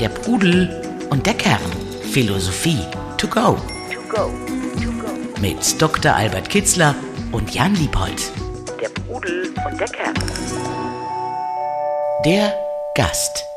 [0.00, 0.68] Der Pudel
[1.10, 1.60] und der Kern.
[2.12, 2.78] Philosophie
[3.18, 3.56] to go.
[5.40, 6.14] Mit Dr.
[6.14, 6.94] Albert Kitzler
[7.32, 8.30] und Jan Liebold.
[8.80, 10.14] Der Pudel und der Kern.
[12.24, 12.54] Der
[12.94, 13.51] Gast.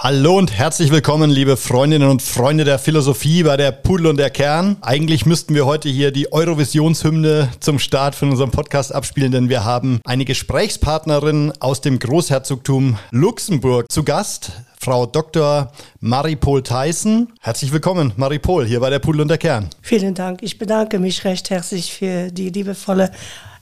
[0.00, 4.30] Hallo und herzlich willkommen, liebe Freundinnen und Freunde der Philosophie bei der Pudel und der
[4.30, 4.76] Kern.
[4.80, 9.64] Eigentlich müssten wir heute hier die Eurovisionshymne zum Start von unserem Podcast abspielen, denn wir
[9.64, 14.52] haben eine Gesprächspartnerin aus dem Großherzogtum Luxemburg zu Gast.
[14.80, 15.72] Frau Dr.
[15.98, 17.32] Maripol Theissen.
[17.40, 19.68] Herzlich willkommen, Maripol, hier bei der Pudel und der Kern.
[19.82, 20.44] Vielen Dank.
[20.44, 23.10] Ich bedanke mich recht herzlich für die liebevolle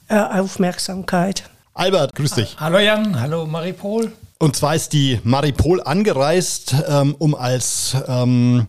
[0.09, 1.45] äh, Aufmerksamkeit.
[1.73, 2.57] Albert, grüß dich.
[2.61, 4.13] Hallo Jan, hallo Maripol.
[4.39, 8.67] Und zwar ist die Maripol angereist, ähm, um als ähm,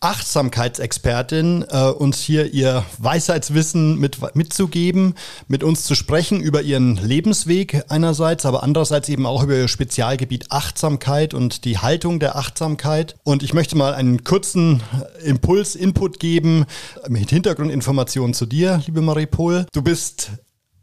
[0.00, 5.14] Achtsamkeitsexpertin äh, uns hier ihr Weisheitswissen mit, mitzugeben,
[5.46, 10.50] mit uns zu sprechen über ihren Lebensweg einerseits, aber andererseits eben auch über ihr Spezialgebiet
[10.50, 13.14] Achtsamkeit und die Haltung der Achtsamkeit.
[13.22, 14.82] Und ich möchte mal einen kurzen
[15.24, 16.66] Impuls, Input geben
[17.08, 19.66] mit Hintergrundinformationen zu dir, liebe Maripol.
[19.72, 20.32] Du bist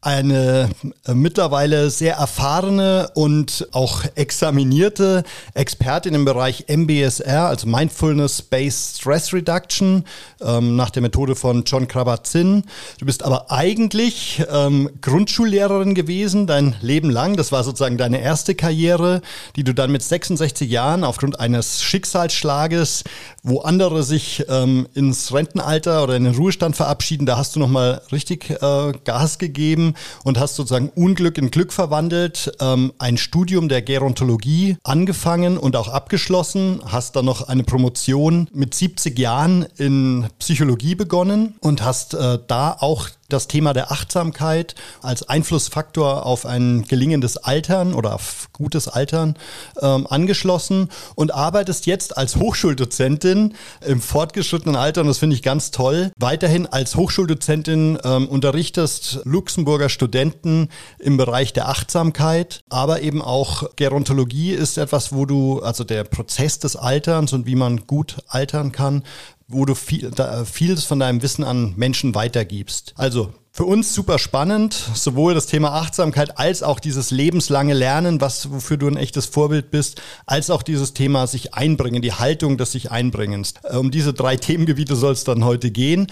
[0.01, 0.69] eine
[1.05, 10.05] äh, mittlerweile sehr erfahrene und auch examinierte Expertin im Bereich MBSR, also Mindfulness-Based Stress Reduction,
[10.41, 12.63] ähm, nach der Methode von John Kabat-Zinn.
[12.99, 17.35] Du bist aber eigentlich ähm, Grundschullehrerin gewesen, dein Leben lang.
[17.35, 19.21] Das war sozusagen deine erste Karriere,
[19.57, 23.03] die du dann mit 66 Jahren aufgrund eines Schicksalsschlages,
[23.43, 28.01] wo andere sich ähm, ins Rentenalter oder in den Ruhestand verabschieden, da hast du nochmal
[28.13, 29.88] richtig äh, Gas gegeben
[30.23, 35.87] und hast sozusagen Unglück in Glück verwandelt, ähm, ein Studium der Gerontologie angefangen und auch
[35.87, 42.39] abgeschlossen, hast dann noch eine Promotion mit 70 Jahren in Psychologie begonnen und hast äh,
[42.47, 48.87] da auch das Thema der Achtsamkeit als Einflussfaktor auf ein gelingendes Altern oder auf gutes
[48.87, 49.35] Altern
[49.81, 53.53] ähm, angeschlossen und arbeitest jetzt als Hochschuldozentin
[53.85, 56.11] im fortgeschrittenen Alter und das finde ich ganz toll.
[56.17, 64.51] Weiterhin als Hochschuldozentin ähm, unterrichtest Luxemburger Studenten im Bereich der Achtsamkeit, aber eben auch Gerontologie
[64.51, 69.03] ist etwas, wo du, also der Prozess des Alterns und wie man gut altern kann,
[69.49, 72.93] wo du viel, da, vieles von deinem Wissen an Menschen weitergibst.
[72.95, 78.51] Also für uns super spannend, sowohl das Thema Achtsamkeit als auch dieses lebenslange Lernen, was,
[78.51, 82.71] wofür du ein echtes Vorbild bist, als auch dieses Thema sich einbringen, die Haltung des
[82.71, 83.55] sich Einbringens.
[83.63, 86.07] Äh, um diese drei Themengebiete soll es dann heute gehen.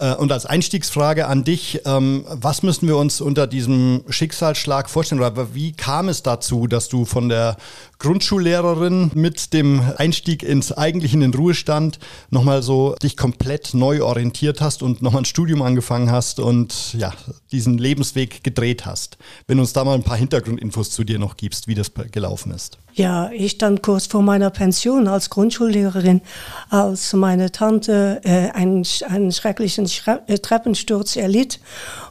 [0.00, 5.20] Äh, und als Einstiegsfrage an dich, ähm, was müssen wir uns unter diesem Schicksalsschlag vorstellen?
[5.20, 7.56] Oder wie kam es dazu, dass du von der
[7.98, 11.98] Grundschullehrerin mit dem Einstieg ins eigentlich in den Ruhestand
[12.30, 17.12] nochmal so dich komplett neu orientiert hast und nochmal ein Studium angefangen hast und ja,
[17.52, 19.18] diesen Lebensweg gedreht hast?
[19.46, 22.52] Wenn du uns da mal ein paar Hintergrundinfos zu dir noch gibst, wie das gelaufen
[22.52, 22.78] ist.
[23.00, 26.20] Ja, ich stand kurz vor meiner Pension als Grundschullehrerin,
[26.68, 31.60] als meine Tante äh, einen, einen schrecklichen Schre äh, Treppensturz erlitt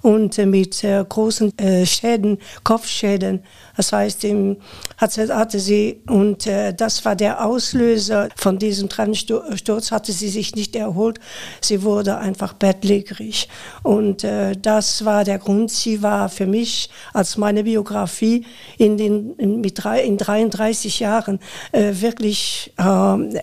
[0.01, 3.43] und äh, mit äh, großen äh, Schäden, Kopfschäden
[3.77, 4.25] das heißt,
[4.99, 11.21] hatte sie, und das war der Auslöser von diesem Trennsturz, hatte sie sich nicht erholt.
[11.61, 13.47] Sie wurde einfach bettlägerig.
[13.81, 14.27] Und
[14.61, 15.71] das war der Grund.
[15.71, 18.45] Sie war für mich als meine Biografie
[18.77, 21.39] in, den, in, mit drei, in 33 Jahren
[21.71, 22.83] wirklich, äh,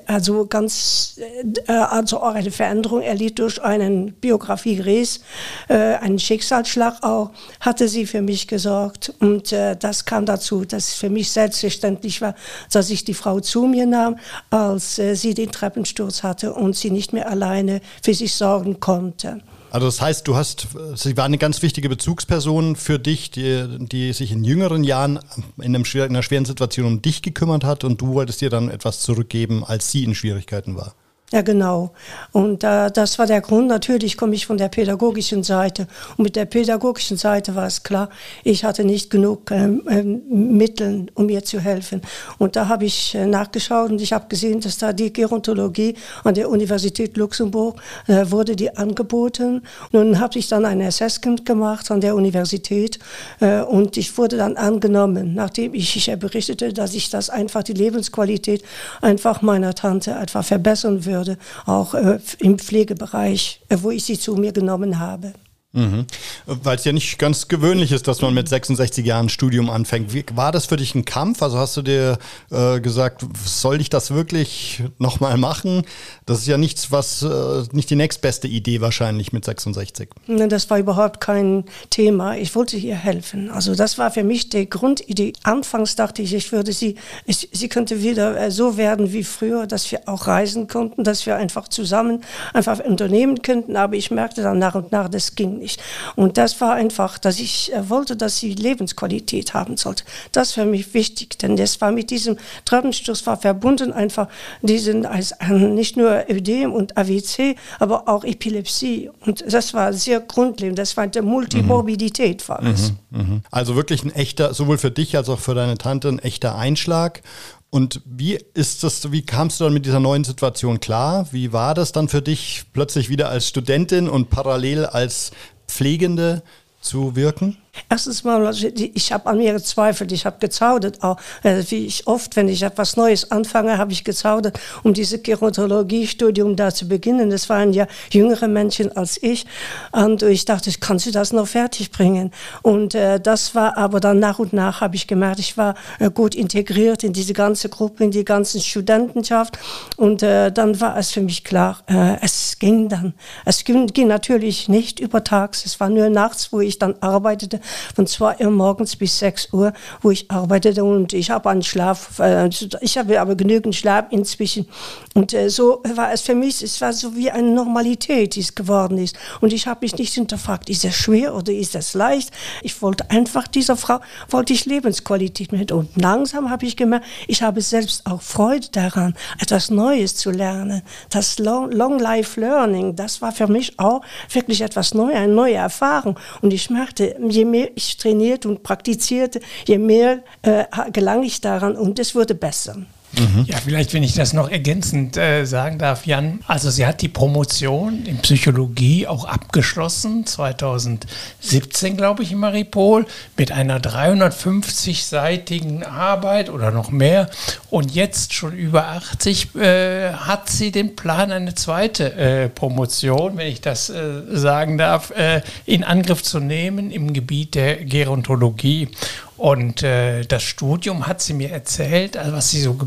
[0.06, 1.18] also ganz,
[1.66, 5.20] also auch eine Veränderung erlitt durch einen Biografie-Gräß,
[5.68, 7.30] äh, einen Schicksalsschlag auch,
[7.60, 9.12] hatte sie für mich gesorgt.
[9.20, 12.34] Und äh, das kam dazu, dass es für mich selbstverständlich war,
[12.70, 14.16] dass ich die Frau zu mir nahm,
[14.50, 19.40] als äh, sie den Treppensturz hatte und sie nicht mehr alleine für sich sorgen konnte.
[19.70, 24.12] Also das heißt, du hast, sie war eine ganz wichtige Bezugsperson für dich, die, die
[24.12, 25.18] sich in jüngeren Jahren
[25.58, 28.70] in, einem, in einer schweren Situation um dich gekümmert hat und du wolltest ihr dann
[28.70, 30.94] etwas zurückgeben, als sie in Schwierigkeiten war.
[31.32, 31.90] Ja, genau.
[32.30, 33.66] Und äh, das war der Grund.
[33.66, 35.88] Natürlich komme ich von der pädagogischen Seite.
[36.16, 38.10] Und mit der pädagogischen Seite war es klar,
[38.44, 40.22] ich hatte nicht genug ähm, ähm,
[40.56, 42.00] Mittel, um ihr zu helfen.
[42.38, 46.34] Und da habe ich äh, nachgeschaut und ich habe gesehen, dass da die Gerontologie an
[46.34, 49.62] der Universität Luxemburg äh, wurde die angeboten.
[49.90, 53.00] Nun habe ich dann ein Assessment gemacht an der Universität
[53.40, 57.72] äh, und ich wurde dann angenommen, nachdem ich, ich berichtete, dass ich das einfach die
[57.72, 58.62] Lebensqualität
[59.00, 64.18] einfach meiner Tante einfach verbessern würde würde, auch äh, im Pflegebereich, äh, wo ich sie
[64.18, 65.32] zu mir genommen habe.
[65.76, 66.06] Mhm.
[66.46, 70.14] Weil es ja nicht ganz gewöhnlich ist, dass man mit 66 Jahren Studium anfängt.
[70.14, 71.42] Wie, war das für dich ein Kampf?
[71.42, 72.18] Also hast du dir
[72.50, 75.82] äh, gesagt, soll ich das wirklich nochmal machen?
[76.24, 80.08] Das ist ja nichts, was äh, nicht die nächstbeste Idee wahrscheinlich mit 66.
[80.26, 82.38] Das war überhaupt kein Thema.
[82.38, 83.50] Ich wollte ihr helfen.
[83.50, 85.34] Also das war für mich die Grundidee.
[85.42, 86.94] Anfangs dachte ich, ich würde sie,
[87.26, 91.26] ich, sie könnte wieder äh, so werden wie früher, dass wir auch reisen konnten, dass
[91.26, 92.22] wir einfach zusammen
[92.54, 93.76] einfach unternehmen könnten.
[93.76, 95.82] Aber ich merkte dann nach und nach, das ging nicht nicht.
[96.14, 100.04] Und das war einfach, dass ich äh, wollte, dass sie Lebensqualität haben sollte.
[100.32, 104.28] Das war für mich wichtig, denn das war mit diesem Treppensturz war verbunden einfach
[104.62, 109.10] diesen als äh, nicht nur Ödem und AWC, aber auch Epilepsie.
[109.26, 110.78] Und das war sehr grundlegend.
[110.78, 112.92] Das war der Multimorbidität war es.
[113.10, 113.40] Mhm, mh.
[113.50, 117.22] Also wirklich ein echter, sowohl für dich als auch für deine Tante ein echter Einschlag.
[117.70, 121.28] Und wie ist das, wie kamst du dann mit dieser neuen Situation klar?
[121.32, 125.32] Wie war das dann für dich, plötzlich wieder als Studentin und parallel als
[125.76, 126.42] Pflegende
[126.80, 127.58] zu wirken?
[127.88, 131.02] Erstens mal, also ich habe an mir gezweifelt, ich habe gezaudert.
[131.02, 135.22] Auch, äh, wie ich oft, wenn ich etwas Neues anfange, habe ich gezaudert, um dieses
[135.22, 137.30] Gerontologiestudium da zu beginnen.
[137.30, 139.46] Das waren ja jüngere Menschen als ich.
[139.92, 142.32] Und ich dachte, kannst du das noch fertig bringen?
[142.62, 146.10] Und äh, das war aber dann nach und nach habe ich gemerkt, ich war äh,
[146.10, 149.58] gut integriert in diese ganze Gruppe, in die ganze Studentenschaft.
[149.96, 153.14] Und äh, dann war es für mich klar, äh, es ging dann.
[153.44, 157.60] Es ging, ging natürlich nicht über Tags, es war nur nachts, wo ich dann arbeitete
[157.94, 159.72] von 2 Uhr morgens bis 6 Uhr,
[160.02, 162.48] wo ich arbeitete und ich habe einen Schlaf, äh,
[162.80, 164.66] ich habe aber genügend Schlaf inzwischen.
[165.14, 168.54] Und äh, so war es für mich, es war so wie eine Normalität, die es
[168.54, 169.16] geworden ist.
[169.40, 172.30] Und ich habe mich nicht hinterfragt, ist das schwer oder ist das leicht?
[172.62, 175.72] Ich wollte einfach dieser Frau, wollte ich Lebensqualität mit.
[175.72, 180.82] Und langsam habe ich gemerkt, ich habe selbst auch Freude daran, etwas Neues zu lernen.
[181.10, 185.54] Das Long, Long Life Learning, das war für mich auch wirklich etwas Neues, eine neue
[185.54, 186.18] Erfahrung.
[186.42, 191.40] Und ich merkte, je mehr mehr ich trainierte und praktizierte, je mehr äh, gelang ich
[191.40, 192.76] daran und es wurde besser.
[193.18, 193.46] Mhm.
[193.46, 196.40] Ja, vielleicht, wenn ich das noch ergänzend äh, sagen darf, Jan.
[196.46, 203.52] Also sie hat die Promotion in Psychologie auch abgeschlossen, 2017, glaube ich, in Maripol, mit
[203.52, 207.30] einer 350-seitigen Arbeit oder noch mehr.
[207.70, 213.48] Und jetzt schon über 80 äh, hat sie den Plan, eine zweite äh, Promotion, wenn
[213.48, 218.88] ich das äh, sagen darf, äh, in Angriff zu nehmen im Gebiet der Gerontologie.
[219.36, 222.78] Und äh, das Studium hat sie mir erzählt, also was sie so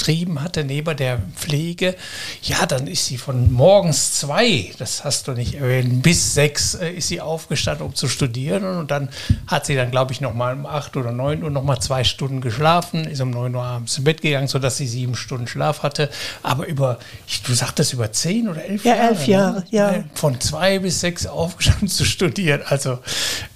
[0.00, 1.94] betrieben hatte neben der Pflege,
[2.42, 6.90] ja, dann ist sie von morgens zwei, das hast du nicht erwähnt, bis sechs äh,
[6.90, 8.64] ist sie aufgestanden, um zu studieren.
[8.64, 9.10] Und dann
[9.46, 12.02] hat sie dann, glaube ich, noch mal um acht oder neun Uhr noch mal zwei
[12.04, 15.82] Stunden geschlafen, ist um neun Uhr abends ins Bett gegangen, sodass sie sieben Stunden Schlaf
[15.82, 16.08] hatte.
[16.42, 16.98] Aber über,
[17.46, 19.08] du sagtest über zehn oder elf ja, Jahre?
[19.08, 19.66] elf Jahre, ne?
[19.70, 20.04] ja.
[20.14, 22.62] Von zwei bis sechs aufgestanden zu studieren.
[22.64, 23.00] Also,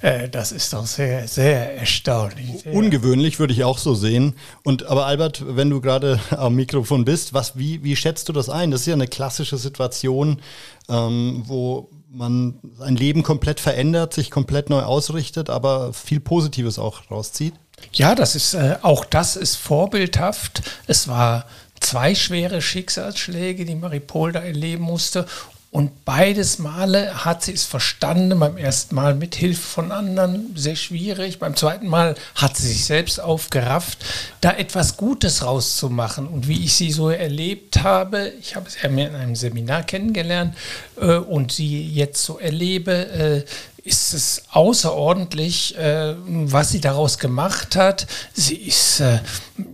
[0.03, 2.54] äh, das ist doch sehr, sehr erstaunlich.
[2.65, 4.37] Sehr Ungewöhnlich würde ich auch so sehen.
[4.63, 8.49] Und aber Albert, wenn du gerade am Mikrofon bist, was, wie, wie schätzt du das
[8.49, 8.71] ein?
[8.71, 10.41] Das ist ja eine klassische Situation,
[10.89, 17.11] ähm, wo man sein Leben komplett verändert, sich komplett neu ausrichtet, aber viel Positives auch
[17.11, 17.55] rauszieht.
[17.93, 20.63] Ja, das ist äh, auch das ist vorbildhaft.
[20.87, 21.45] Es war
[21.81, 25.27] zwei schwere Schicksalsschläge, die Maripol da erleben musste.
[25.75, 28.39] Und beides Male hat sie es verstanden.
[28.39, 31.41] Beim ersten Mal mit Hilfe von anderen, sehr schwierig.
[31.41, 33.99] Beim zweiten Mal hat sie sich selbst aufgerafft,
[34.41, 36.29] da etwas Gutes rauszumachen.
[36.29, 40.55] Und wie ich sie so erlebt habe, ich habe sie ja in einem Seminar kennengelernt
[40.97, 43.45] äh, und sie jetzt so erlebe, äh,
[43.85, 48.07] ist es außerordentlich, äh, was sie daraus gemacht hat.
[48.33, 49.19] Sie ist, äh,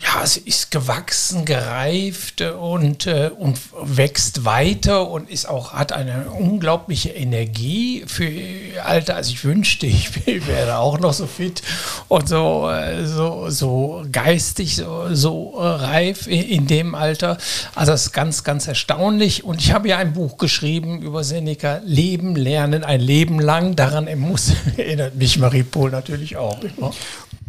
[0.01, 6.29] ja, sie ist gewachsen, gereift und, äh, und wächst weiter und ist auch, hat eine
[6.31, 8.29] unglaubliche Energie für
[8.85, 9.15] Alter.
[9.15, 11.63] Also ich wünschte, ich wäre auch noch so fit
[12.09, 17.39] und so, äh, so, so geistig, so, so reif in dem Alter.
[17.77, 19.45] Also das ist ganz, ganz erstaunlich.
[19.45, 23.77] Und ich habe ja ein Buch geschrieben über Seneca, Leben, Lernen, ein Leben lang.
[23.77, 26.59] Daran daran muss, erinnert mich Maripol natürlich auch.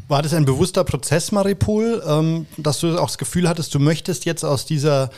[0.08, 4.26] War das ein bewusster Prozess, Maripol, ähm, dass du auch das Gefühl hattest, du möchtest
[4.26, 5.10] jetzt aus dieser,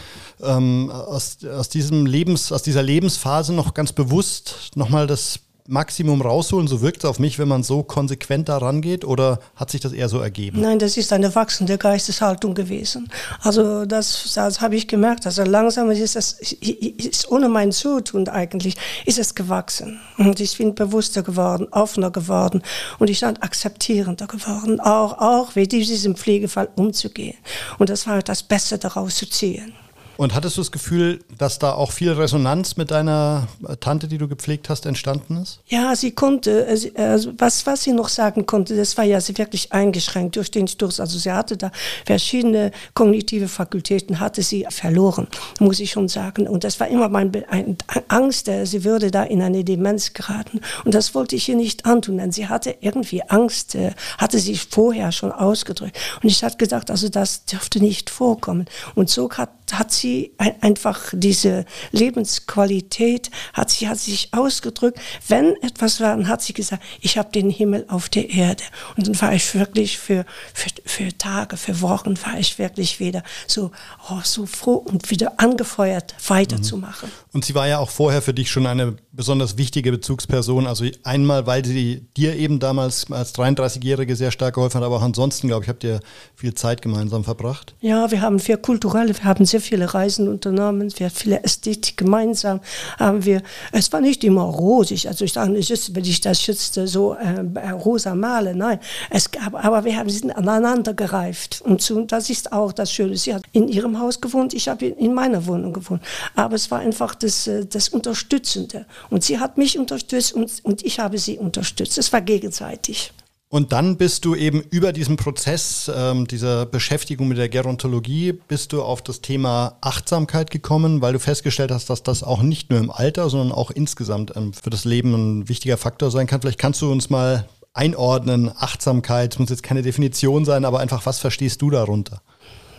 [0.41, 6.67] ähm, aus, aus diesem Lebens, aus dieser Lebensphase noch ganz bewusst nochmal das Maximum rausholen?
[6.67, 9.93] So wirkt es auf mich, wenn man so konsequent da rangeht oder hat sich das
[9.93, 10.60] eher so ergeben?
[10.60, 13.10] Nein, das ist eine wachsende Geisteshaltung gewesen.
[13.41, 15.25] Also das, das habe ich gemerkt.
[15.25, 20.00] Also langsam ist es ist ohne mein Zutun eigentlich, ist es gewachsen.
[20.17, 22.62] Und ich bin bewusster geworden, offener geworden
[23.00, 27.38] und ich bin akzeptierender geworden, auch, auch mit diesem Pflegefall umzugehen.
[27.79, 29.74] Und das war das Beste daraus zu ziehen.
[30.17, 33.48] Und hattest du das Gefühl, dass da auch viel Resonanz mit deiner
[33.79, 35.60] Tante, die du gepflegt hast, entstanden ist?
[35.67, 39.74] Ja, sie konnte, also was, was sie noch sagen konnte, das war ja sie wirklich
[39.74, 41.00] eingeschränkt durch den Sturz.
[41.00, 41.72] Also sie hatte da
[42.05, 45.27] verschiedene kognitive Fakultäten, hatte sie verloren,
[45.60, 46.48] muss ich schon sagen.
[46.48, 47.77] Und das war immer mein ein,
[48.10, 50.62] Angst, äh, sie würde da in eine Demenz geraten.
[50.86, 53.75] Und das wollte ich ihr nicht antun, denn sie hatte irgendwie Angst,
[54.17, 55.98] hatte sie vorher schon ausgedrückt.
[56.22, 58.65] Und ich hatte gedacht, also das dürfte nicht vorkommen.
[58.93, 60.12] Und so hat hat sie
[60.62, 65.00] einfach diese Lebensqualität, hat sie hat sich ausgedrückt.
[65.27, 68.63] Wenn etwas war, dann hat sie gesagt, ich habe den Himmel auf der Erde.
[68.96, 73.24] Und dann war ich wirklich für, für, für Tage, für Wochen, war ich wirklich wieder
[73.48, 73.72] so,
[74.10, 77.10] oh, so froh und wieder angefeuert, weiterzumachen.
[77.10, 77.34] Mhm.
[77.34, 80.65] Und sie war ja auch vorher für dich schon eine besonders wichtige Bezugsperson.
[80.65, 85.03] Also einmal, weil sie dir eben damals als 33-Jährige sehr stark geholfen hat, aber auch
[85.03, 86.00] ansonsten, glaube ich, habt ihr
[86.36, 87.75] viel Zeit gemeinsam verbracht.
[87.79, 92.60] Ja, wir haben viel kulturelle, wir haben sehr viele Reisen unternommen, wir viele Ästhetik gemeinsam
[92.98, 93.43] haben wir.
[93.72, 97.70] Es war nicht immer rosig, also ich sage nicht, wenn ich das schützte, so äh,
[97.70, 98.79] rosa male, nein.
[99.12, 103.15] Es gab, aber wir haben sind aneinander gereift und so, das ist auch das Schöne.
[103.15, 106.01] Sie hat in ihrem Haus gewohnt, ich habe in meiner Wohnung gewohnt.
[106.36, 108.88] Aber es war einfach das, äh, das Unterstützende.
[109.10, 111.98] Und sie hat mich unterstützt und, und ich habe sie unterstützt.
[111.98, 113.12] Es war gegenseitig.
[113.53, 118.74] Und dann bist du eben über diesen Prozess ähm, dieser Beschäftigung mit der Gerontologie, bist
[118.74, 122.79] du auf das Thema Achtsamkeit gekommen, weil du festgestellt hast, dass das auch nicht nur
[122.79, 126.41] im Alter, sondern auch insgesamt ähm, für das Leben ein wichtiger Faktor sein kann.
[126.41, 131.19] Vielleicht kannst du uns mal einordnen, Achtsamkeit, muss jetzt keine Definition sein, aber einfach, was
[131.19, 132.24] verstehst du darunter?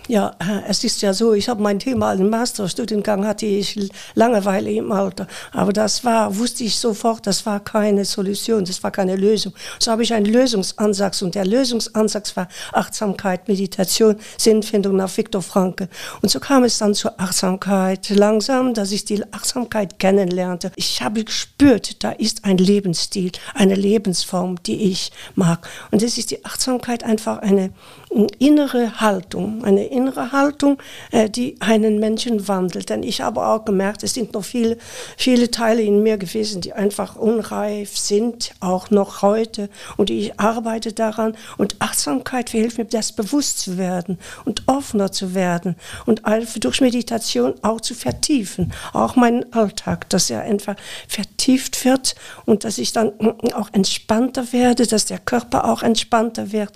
[0.06, 0.32] Ja,
[0.68, 5.26] es ist ja so, ich habe mein Thema im Masterstudiengang hatte ich Langeweile im Alter,
[5.50, 9.54] aber das war, wusste ich sofort, das war keine Solution, das war keine Lösung.
[9.78, 15.88] So habe ich einen Lösungsansatz und der Lösungsansatz war Achtsamkeit, Meditation, Sinnfindung nach Viktor Frankl.
[16.20, 18.11] Und so kam es dann zur Achtsamkeit.
[18.11, 20.70] Langsam, dass ich die Achtsamkeit kennenlernte.
[20.76, 25.66] Ich habe gespürt, da ist ein Lebensstil, eine Lebensform, die ich mag.
[25.90, 27.73] Und das ist die Achtsamkeit einfach eine
[28.14, 30.78] innere Haltung, eine innere Haltung,
[31.11, 32.88] äh, die einen Menschen wandelt.
[32.88, 34.78] Denn ich habe auch gemerkt, es sind noch viele,
[35.16, 39.68] viele Teile in mir gewesen, die einfach unreif sind, auch noch heute.
[39.97, 41.37] Und ich arbeite daran.
[41.59, 46.23] Und Achtsamkeit hilft mir, das bewusst zu werden und offener zu werden und
[46.61, 48.73] durch Meditation auch zu vertiefen.
[48.92, 50.76] Auch meinen Alltag, dass er einfach
[51.09, 53.12] vertieft wird und dass ich dann
[53.54, 56.71] auch entspannter werde, dass der Körper auch entspannter wird.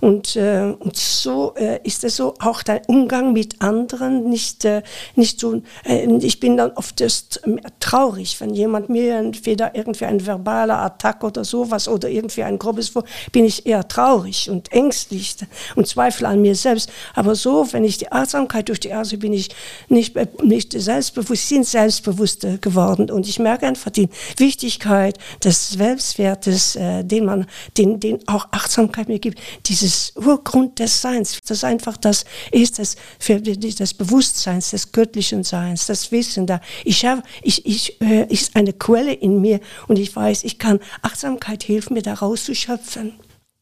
[0.00, 4.82] Und, äh, und so äh, ist es so, auch der Umgang mit anderen nicht, äh,
[5.16, 7.40] nicht so, äh, ich bin dann oft ist,
[7.80, 12.90] traurig, wenn jemand mir entweder irgendwie ein verbaler Attack oder sowas oder irgendwie ein grobes
[12.90, 15.36] vor, bin ich eher traurig und ängstlich
[15.74, 16.90] und zweifle an mir selbst.
[17.14, 19.48] Aber so, wenn ich die Achtsamkeit durch die Erse bin ich
[19.88, 26.76] nicht, äh, nicht selbstbewusst, sind selbstbewusster geworden und ich merke einfach die Wichtigkeit des Selbstwertes,
[26.76, 27.46] äh, den man,
[27.78, 31.38] den, den auch Achtsamkeit mir gibt, dieses Urgrund des Seins.
[31.46, 36.60] Das einfach das ist das für das Bewusstseins des göttlichen Seins, das Wissen da.
[36.84, 40.80] Ich habe, ich, ich, äh, ist eine Quelle in mir und ich weiß, ich kann
[41.02, 43.12] Achtsamkeit helfen mir daraus zu schöpfen.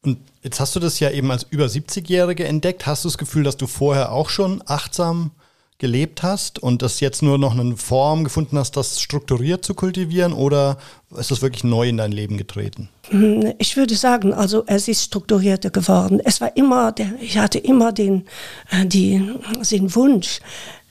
[0.05, 2.87] Und jetzt hast du das ja eben als über 70-Jährige entdeckt.
[2.87, 5.31] Hast du das Gefühl, dass du vorher auch schon achtsam
[5.83, 10.33] gelebt hast und das jetzt nur noch eine Form gefunden hast, das strukturiert zu kultivieren
[10.33, 10.79] oder
[11.19, 12.89] ist das wirklich neu in dein Leben getreten?
[13.59, 16.21] Ich würde sagen, also es ist strukturierter geworden.
[16.25, 18.27] Es war immer, der, ich hatte immer den,
[18.71, 19.29] äh, die,
[19.73, 20.39] den Wunsch,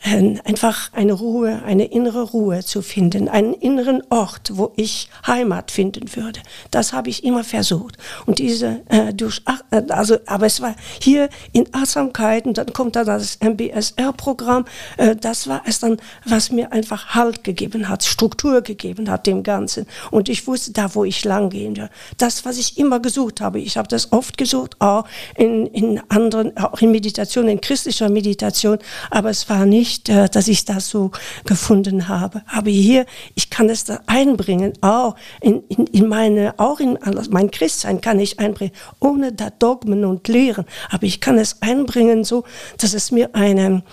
[0.03, 6.15] einfach eine Ruhe, eine innere Ruhe zu finden, einen inneren Ort, wo ich Heimat finden
[6.15, 6.39] würde.
[6.71, 7.97] Das habe ich immer versucht.
[8.25, 12.95] Und diese äh, durch, äh, also, aber es war hier in Achtsamkeit und dann kommt
[12.95, 14.65] da das MBSR-Programm.
[14.97, 19.43] Äh, das war es dann, was mir einfach Halt gegeben hat, Struktur gegeben hat dem
[19.43, 19.85] Ganzen.
[20.09, 21.89] Und ich wusste da, wo ich lang gehen.
[22.17, 23.59] Das, was ich immer gesucht habe.
[23.59, 25.05] Ich habe das oft gesucht, auch
[25.35, 28.79] in, in anderen, auch in Meditation, in christlicher Meditation.
[29.11, 31.11] Aber es war nicht nicht, äh, dass ich das so
[31.45, 32.43] gefunden habe.
[32.47, 33.05] Aber hier,
[33.35, 36.97] ich kann es da einbringen, auch in, in, in meine, auch in
[37.29, 40.65] mein Christsein kann ich einbringen, ohne da Dogmen und Lehren.
[40.89, 42.45] Aber ich kann es einbringen so,
[42.77, 43.83] dass es mir eine,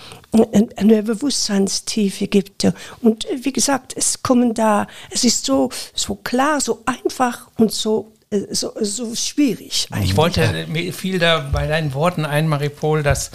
[0.76, 2.67] eine Bewusstseinstiefe gibt.
[3.02, 8.12] Und wie gesagt, es kommen da, es ist so, so klar, so einfach und so
[8.31, 9.88] äh, so, so schwierig.
[9.90, 10.11] Eigentlich.
[10.11, 13.31] Ich wollte viel da bei deinen Worten ein, Maripol, dass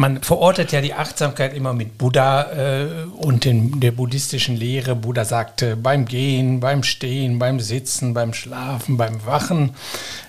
[0.00, 2.86] man verortet ja die Achtsamkeit immer mit Buddha äh,
[3.18, 4.96] und in der buddhistischen Lehre.
[4.96, 9.74] Buddha sagte, beim Gehen, beim Stehen, beim Sitzen, beim Schlafen, beim Wachen,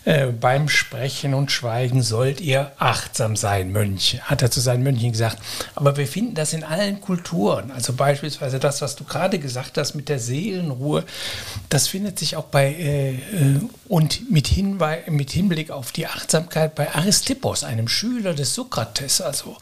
[0.04, 5.14] äh, beim Sprechen und Schweigen sollt ihr achtsam sein, Mönche, hat er zu seinen Mönchen
[5.14, 5.38] gesagt.
[5.74, 7.72] Aber wir finden das in allen Kulturen.
[7.72, 11.06] Also beispielsweise das, was du gerade gesagt hast mit der Seelenruhe,
[11.70, 16.76] das findet sich auch bei äh, äh und mit, Hinweis, mit Hinblick auf die Achtsamkeit
[16.76, 19.58] bei Aristippos, einem Schüler des Sokrates, also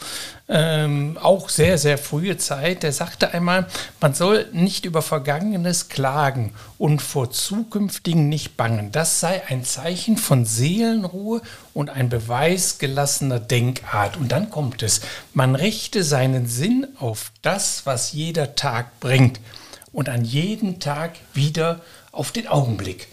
[0.47, 3.67] ähm, auch sehr, sehr frühe Zeit, der sagte einmal,
[4.01, 8.91] man soll nicht über Vergangenes klagen und vor Zukünftigen nicht bangen.
[8.91, 11.41] Das sei ein Zeichen von Seelenruhe
[11.73, 14.17] und ein Beweis gelassener Denkart.
[14.17, 15.01] Und dann kommt es,
[15.33, 19.39] man richte seinen Sinn auf das, was jeder Tag bringt
[19.91, 23.07] und an jedem Tag wieder auf den Augenblick.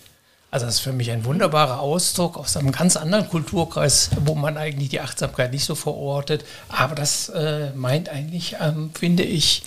[0.57, 4.57] Also das ist für mich ein wunderbarer Ausdruck aus einem ganz anderen Kulturkreis, wo man
[4.57, 6.47] eigentlich die Achtsamkeit nicht so verortet.
[6.71, 9.65] Aber das äh, meint eigentlich, ähm, finde ich,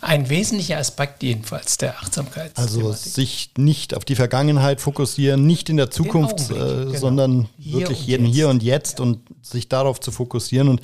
[0.00, 2.52] ein wesentlicher Aspekt jedenfalls der Achtsamkeit.
[2.54, 6.94] Also sich nicht auf die Vergangenheit fokussieren, nicht in der Zukunft, äh, genau.
[6.96, 8.34] sondern hier wirklich jeden jetzt.
[8.36, 9.06] Hier und Jetzt ja.
[9.06, 10.68] und sich darauf zu fokussieren.
[10.68, 10.82] Und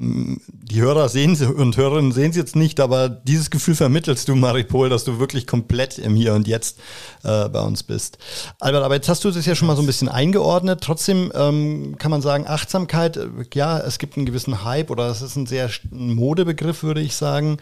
[0.00, 4.36] die Hörer sehen sie und Hörerinnen sehen es jetzt nicht, aber dieses Gefühl vermittelst du,
[4.36, 6.78] Maripol, dass du wirklich komplett im Hier und Jetzt
[7.24, 8.18] äh, bei uns bist.
[8.60, 10.80] Albert, aber jetzt hast du das ja schon mal so ein bisschen eingeordnet.
[10.82, 15.20] Trotzdem ähm, kann man sagen, Achtsamkeit, äh, ja, es gibt einen gewissen Hype oder es
[15.20, 17.56] ist ein sehr Modebegriff, würde ich sagen.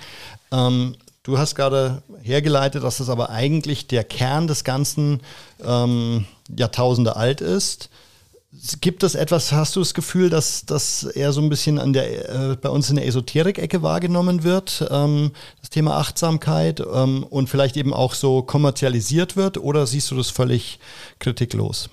[0.52, 5.21] Ähm, du hast gerade hergeleitet, dass das aber eigentlich der Kern des Ganzen
[5.64, 7.88] ähm, Jahrtausende alt ist.
[8.80, 12.28] Gibt es etwas, hast du das Gefühl, dass das eher so ein bisschen an der,
[12.52, 17.76] äh, bei uns in der Esoterik-Ecke wahrgenommen wird, ähm, das Thema Achtsamkeit ähm, und vielleicht
[17.76, 20.78] eben auch so kommerzialisiert wird oder siehst du das völlig
[21.18, 21.90] kritiklos?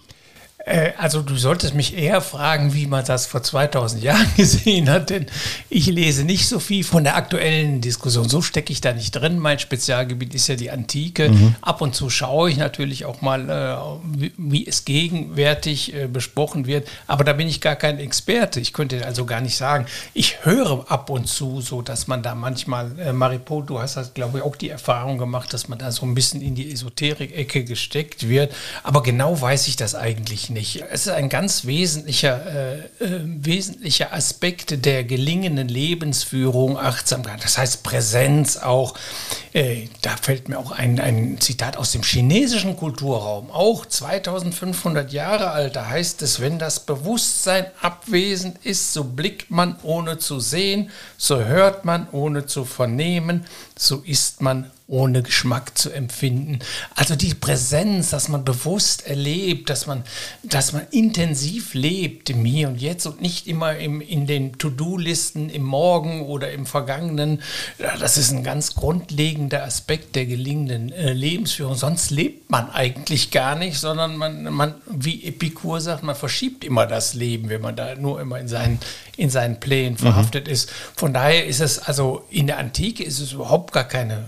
[0.65, 5.09] Äh, also du solltest mich eher fragen, wie man das vor 2000 Jahren gesehen hat,
[5.09, 5.25] denn
[5.69, 8.29] ich lese nicht so viel von der aktuellen Diskussion.
[8.29, 9.39] So stecke ich da nicht drin.
[9.39, 11.29] Mein Spezialgebiet ist ja die Antike.
[11.29, 11.55] Mhm.
[11.61, 16.87] Ab und zu schaue ich natürlich auch mal, äh, wie, es gegenwärtig äh, besprochen wird.
[17.07, 18.59] Aber da bin ich gar kein Experte.
[18.59, 19.85] Ich könnte also gar nicht sagen.
[20.13, 24.37] Ich höre ab und zu so, dass man da manchmal, Maripo, du hast das, glaube
[24.37, 28.29] ich, auch die Erfahrung gemacht, dass man da so ein bisschen in die Esoterik-Ecke gesteckt
[28.29, 28.53] wird.
[28.83, 30.83] Aber genau weiß ich das eigentlich nicht nicht.
[30.89, 37.43] Es ist ein ganz wesentlicher, äh, äh, wesentlicher Aspekt der gelingenden Lebensführung, Achtsamkeit.
[37.43, 38.95] Das heißt Präsenz auch.
[39.53, 45.51] Äh, da fällt mir auch ein, ein Zitat aus dem chinesischen Kulturraum, auch 2500 Jahre
[45.51, 45.75] alt.
[45.75, 51.43] Da heißt es, wenn das Bewusstsein abwesend ist, so blickt man ohne zu sehen, so
[51.43, 53.45] hört man ohne zu vernehmen,
[53.77, 56.59] so ist man ohne Geschmack zu empfinden.
[56.93, 60.03] Also die Präsenz, dass man bewusst erlebt, dass man,
[60.43, 65.49] dass man intensiv lebt im Hier und Jetzt und nicht immer im, in den To-Do-Listen
[65.49, 67.41] im Morgen oder im Vergangenen.
[67.99, 71.73] Das ist ein ganz grundlegender Aspekt der gelingenden äh, Lebensführung.
[71.73, 76.85] Sonst lebt man eigentlich gar nicht, sondern man, man, wie Epikur sagt, man verschiebt immer
[76.85, 78.79] das Leben, wenn man da nur immer in seinen,
[79.17, 80.53] in seinen Plänen verhaftet mhm.
[80.53, 80.69] ist.
[80.95, 84.27] Von daher ist es, also in der Antike ist es überhaupt gar keine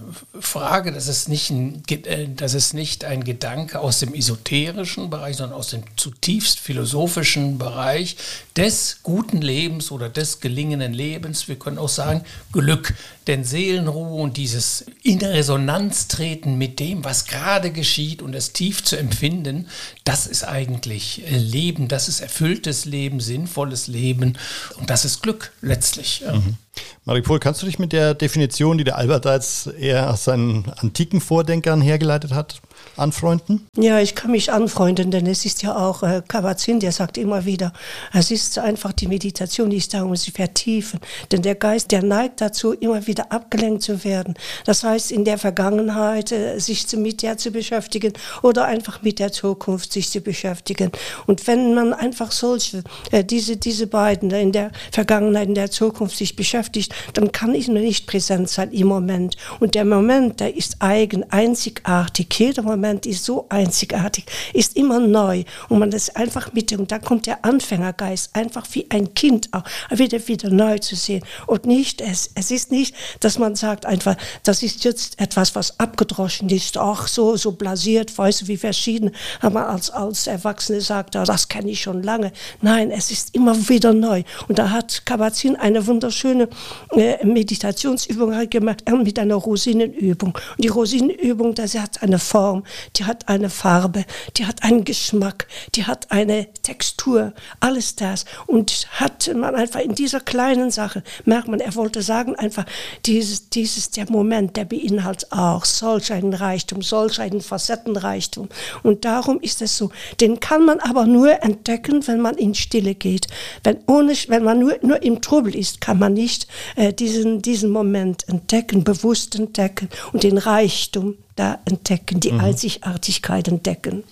[0.55, 5.35] Frage, dass es nicht ein, äh, dass es nicht ein Gedanke aus dem esoterischen Bereich,
[5.35, 8.15] sondern aus dem zutiefst philosophischen Bereich
[8.55, 11.49] des guten Lebens oder des gelingenden Lebens.
[11.49, 12.93] Wir können auch sagen Glück,
[13.27, 18.83] denn Seelenruhe und dieses in Resonanz treten mit dem, was gerade geschieht und es tief
[18.83, 19.67] zu empfinden,
[20.03, 24.37] das ist eigentlich Leben, das ist erfülltes Leben, sinnvolles Leben
[24.77, 26.23] und das ist Glück letztlich.
[26.31, 26.57] Mhm.
[27.05, 30.69] Maripol, kannst du dich mit der Definition, die der Albert da jetzt eher aus seinen
[30.77, 32.61] antiken Vordenkern hergeleitet hat,
[32.97, 33.67] anfreunden?
[33.77, 37.45] Ja, ich kann mich anfreunden, denn es ist ja auch äh, Kabat-Zinn, der sagt immer
[37.45, 37.73] wieder,
[38.13, 40.99] es ist einfach die Meditation, die ist da, um sie vertiefen.
[41.31, 44.35] Denn der Geist, der neigt dazu, immer wieder abgelenkt zu werden.
[44.65, 49.31] Das heißt, in der Vergangenheit äh, sich mit der zu beschäftigen oder einfach mit der
[49.31, 50.91] Zukunft sich zu beschäftigen.
[51.25, 56.17] Und wenn man einfach solche, äh, diese, diese beiden in der Vergangenheit, in der Zukunft
[56.17, 59.35] sich beschäftigt, dann kann ich nur nicht präsent sein im Moment.
[59.59, 62.27] Und der Moment, der ist eigen, einzigartig.
[62.37, 66.91] Jeder Moment Moment ist so einzigartig, ist immer neu und man ist einfach mit und
[66.91, 71.65] da kommt der Anfängergeist einfach wie ein Kind auch wieder wieder neu zu sehen und
[71.65, 76.47] nicht es es ist nicht, dass man sagt einfach, das ist jetzt etwas, was abgedroschen
[76.49, 81.23] ist, auch so so blasiert, weißt du, wie verschieden, aber als als Erwachsene sagt, oh,
[81.23, 82.31] das kenne ich schon lange.
[82.61, 86.49] Nein, es ist immer wieder neu und da hat Kabazin eine wunderschöne
[86.91, 92.63] äh, Meditationsübung gemacht äh, mit einer Rosinenübung und die Rosinenübung, das hat eine Form,
[92.95, 94.05] die hat eine Farbe,
[94.37, 98.25] die hat einen Geschmack, die hat eine Textur, alles das.
[98.47, 102.65] Und hat man einfach in dieser kleinen Sache, merkt man, er wollte sagen einfach,
[103.05, 108.49] dieses, dieses, der Moment, der beinhaltet auch solch einen Reichtum, solch einen Facettenreichtum.
[108.83, 109.91] Und darum ist es so.
[110.19, 113.27] Den kann man aber nur entdecken, wenn man in Stille geht.
[113.63, 117.69] Wenn, ohne, wenn man nur, nur im Trubel ist, kann man nicht äh, diesen, diesen
[117.69, 122.39] Moment entdecken, bewusst entdecken und den Reichtum da entdecken, die mhm.
[122.39, 124.03] Einzigartigkeit entdecken.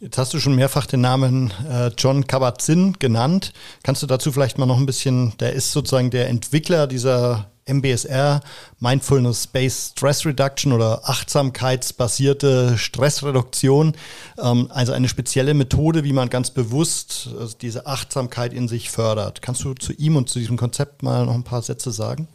[0.00, 3.52] Jetzt hast du schon mehrfach den Namen äh, John Kabat-Zinn genannt.
[3.82, 8.40] Kannst du dazu vielleicht mal noch ein bisschen, der ist sozusagen der Entwickler dieser MBSR,
[8.84, 13.94] Mindfulness-Based Stress Reduction oder achtsamkeitsbasierte Stressreduktion.
[14.38, 19.40] Ähm, also eine spezielle Methode, wie man ganz bewusst also diese Achtsamkeit in sich fördert.
[19.40, 22.28] Kannst du zu ihm und zu diesem Konzept mal noch ein paar Sätze sagen?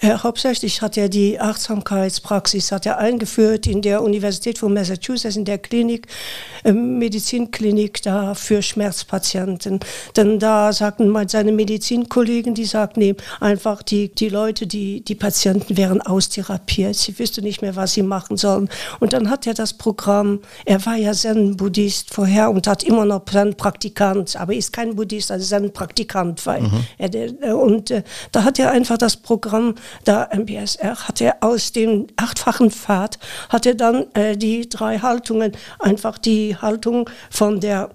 [0.00, 5.44] Äh, hauptsächlich hat er die Achtsamkeitspraxis hat er eingeführt in der Universität von Massachusetts, in
[5.44, 6.06] der Klinik,
[6.64, 9.80] äh, Medizinklinik da für Schmerzpatienten.
[10.16, 15.76] Denn da sagten seine Medizinkollegen, die sagten ihm einfach, die, die Leute, die, die Patienten
[15.76, 18.68] wären austherapiert, sie wüssten nicht mehr, was sie machen sollen.
[19.00, 23.24] Und dann hat er das Programm, er war ja Zen-Buddhist vorher und hat immer noch
[23.24, 26.44] Zen-Praktikant, aber ist kein Buddhist, also Zen-Praktikant.
[26.46, 26.84] Mhm.
[26.98, 32.06] Er, und äh, da hat er einfach das Programm, da MBSR, hat er aus dem
[32.16, 37.90] achtfachen Pfad, hat er dann äh, die drei Haltungen, einfach die Haltung von der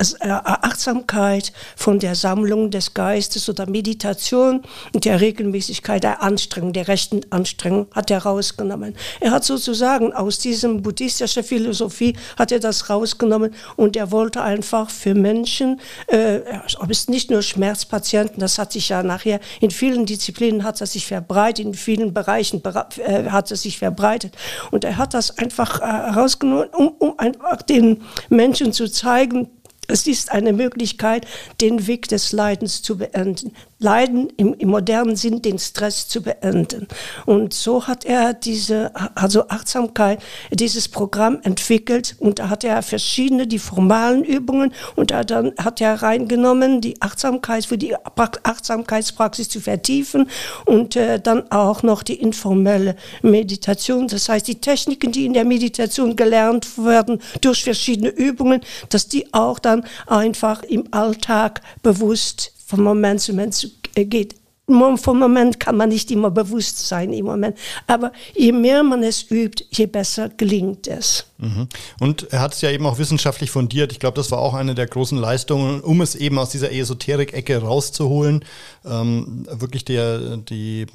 [0.00, 4.62] Achtsamkeit von der Sammlung des Geistes oder Meditation
[4.94, 8.96] und der Regelmäßigkeit der Anstrengung, der rechten Anstrengung hat er rausgenommen.
[9.20, 14.90] Er hat sozusagen aus diesem buddhistischen Philosophie hat er das rausgenommen und er wollte einfach
[14.90, 16.40] für Menschen, äh,
[16.78, 20.92] ob es nicht nur Schmerzpatienten, das hat sich ja nachher in vielen Disziplinen hat es
[20.92, 24.34] sich verbreitet, in vielen Bereichen äh, hat es sich verbreitet
[24.70, 29.48] und er hat das einfach äh, rausgenommen, um, um einfach den Menschen zu zeigen,
[29.90, 31.26] es ist eine Möglichkeit,
[31.60, 33.52] den Weg des Leidens zu beenden.
[33.80, 36.86] Leiden im, im, modernen Sinn, den Stress zu beenden.
[37.24, 40.22] Und so hat er diese, also Achtsamkeit,
[40.52, 45.80] dieses Programm entwickelt und da hat er verschiedene, die formalen Übungen und da dann hat
[45.80, 50.28] er reingenommen, die Achtsamkeit für die Achtsamkeitspraxis zu vertiefen
[50.66, 54.08] und äh, dann auch noch die informelle Meditation.
[54.08, 59.32] Das heißt, die Techniken, die in der Meditation gelernt werden durch verschiedene Übungen, dass die
[59.32, 64.36] auch dann einfach im Alltag bewusst von Moment zu Moment äh, geht.
[64.68, 67.58] Vom Moment kann man nicht immer bewusst sein im Moment.
[67.88, 71.26] Aber je mehr man es übt, je besser gelingt es.
[71.38, 71.66] Mhm.
[71.98, 73.90] Und er hat es ja eben auch wissenschaftlich fundiert.
[73.90, 77.58] Ich glaube, das war auch eine der großen Leistungen, um es eben aus dieser Esoterik-Ecke
[77.58, 78.44] rauszuholen.
[78.84, 80.86] Ähm, wirklich der, die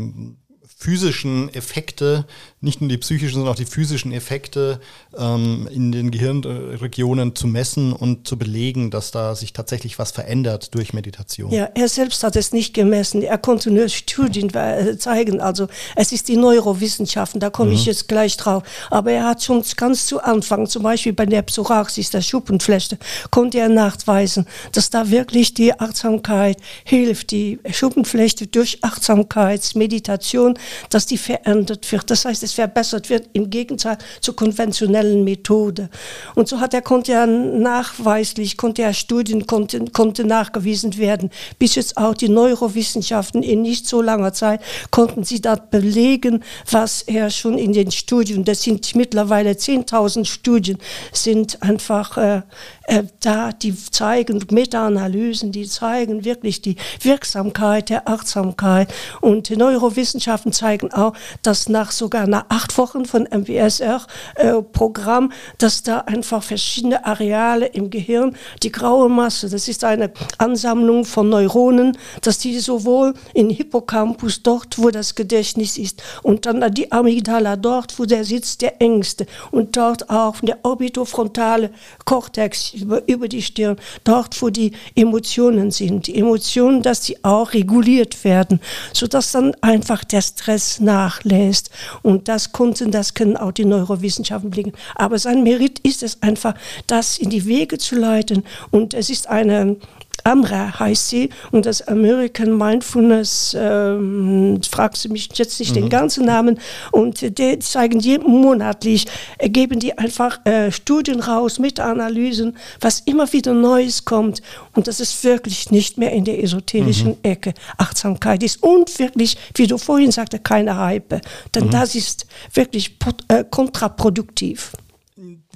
[0.77, 2.25] physischen Effekte,
[2.65, 4.79] nicht nur die psychischen, sondern auch die physischen Effekte
[5.17, 10.75] ähm, in den Gehirnregionen zu messen und zu belegen, dass da sich tatsächlich was verändert
[10.75, 11.51] durch Meditation.
[11.51, 13.21] Ja, er selbst hat es nicht gemessen.
[13.21, 15.39] Er konnte nur Studien äh, zeigen.
[15.39, 17.77] Also es ist die Neurowissenschaften, da komme mhm.
[17.77, 18.63] ich jetzt gleich drauf.
[18.89, 22.97] Aber er hat schon ganz zu Anfang, zum Beispiel bei der Psoriasis, der Schuppenflechte,
[23.31, 30.55] konnte er nachweisen, dass da wirklich die Achtsamkeit hilft, die Schuppenflechte durch Achtsamkeitsmeditation
[30.89, 32.09] dass die verändert wird.
[32.09, 35.89] Das heißt, es verbessert wird im Gegensatz zur konventionellen Methode.
[36.35, 41.29] Und so hat er, konnte er nachweislich, konnte er Studien, konnte, konnte nachgewiesen werden.
[41.59, 47.01] Bis jetzt auch die Neurowissenschaften in nicht so langer Zeit konnten sie das belegen, was
[47.01, 50.77] er schon in den Studien, das sind mittlerweile 10.000 Studien,
[51.11, 52.41] sind einfach äh,
[52.87, 58.93] äh, da, die zeigen Meta-Analysen, die zeigen wirklich die Wirksamkeit der Achtsamkeit.
[59.21, 65.83] Und die Neurowissenschaften zeigen auch, dass nach sogar nach acht Wochen von MBSR-Programm, äh, dass
[65.83, 71.97] da einfach verschiedene Areale im Gehirn, die graue Masse, das ist eine Ansammlung von Neuronen,
[72.21, 77.97] dass die sowohl in Hippocampus, dort wo das Gedächtnis ist, und dann die Amygdala, dort
[77.97, 81.71] wo der Sitz der Ängste, und dort auch der orbitofrontale
[82.05, 86.07] Kortex, über, über die Stirn, dort, wo die Emotionen sind.
[86.07, 88.59] Die Emotionen, dass sie auch reguliert werden,
[88.93, 91.69] sodass dann einfach der Stress nachlässt.
[92.01, 94.73] Und das konnten, das können auch die Neurowissenschaften blicken.
[94.95, 96.55] Aber sein Merit ist es einfach,
[96.87, 98.43] das in die Wege zu leiten.
[98.71, 99.77] Und es ist eine
[100.25, 105.81] Amra heißt sie und das American Mindfulness, ähm, fragst du mich jetzt nicht mhm.
[105.81, 106.59] den ganzen Namen,
[106.91, 109.05] und die zeigen je, monatlich,
[109.37, 114.41] äh, geben die einfach äh, Studien raus mit Analysen, was immer wieder Neues kommt
[114.73, 117.17] und das ist wirklich nicht mehr in der esoterischen mhm.
[117.21, 121.21] Ecke Achtsamkeit ist und wirklich, wie du vorhin sagte, keine Hype,
[121.53, 121.69] denn mhm.
[121.69, 124.71] das ist wirklich äh, kontraproduktiv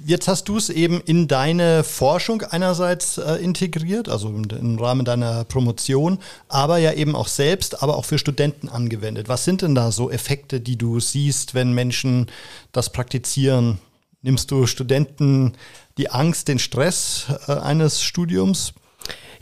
[0.04, 5.44] Jetzt hast du es eben in deine Forschung einerseits äh, integriert, also im Rahmen deiner
[5.44, 9.28] Promotion, aber ja eben auch selbst, aber auch für Studenten angewendet.
[9.28, 12.26] Was sind denn da so Effekte, die du siehst, wenn Menschen
[12.72, 13.78] das praktizieren?
[14.22, 15.52] Nimmst du Studenten
[15.98, 18.72] die Angst, den Stress äh, eines Studiums?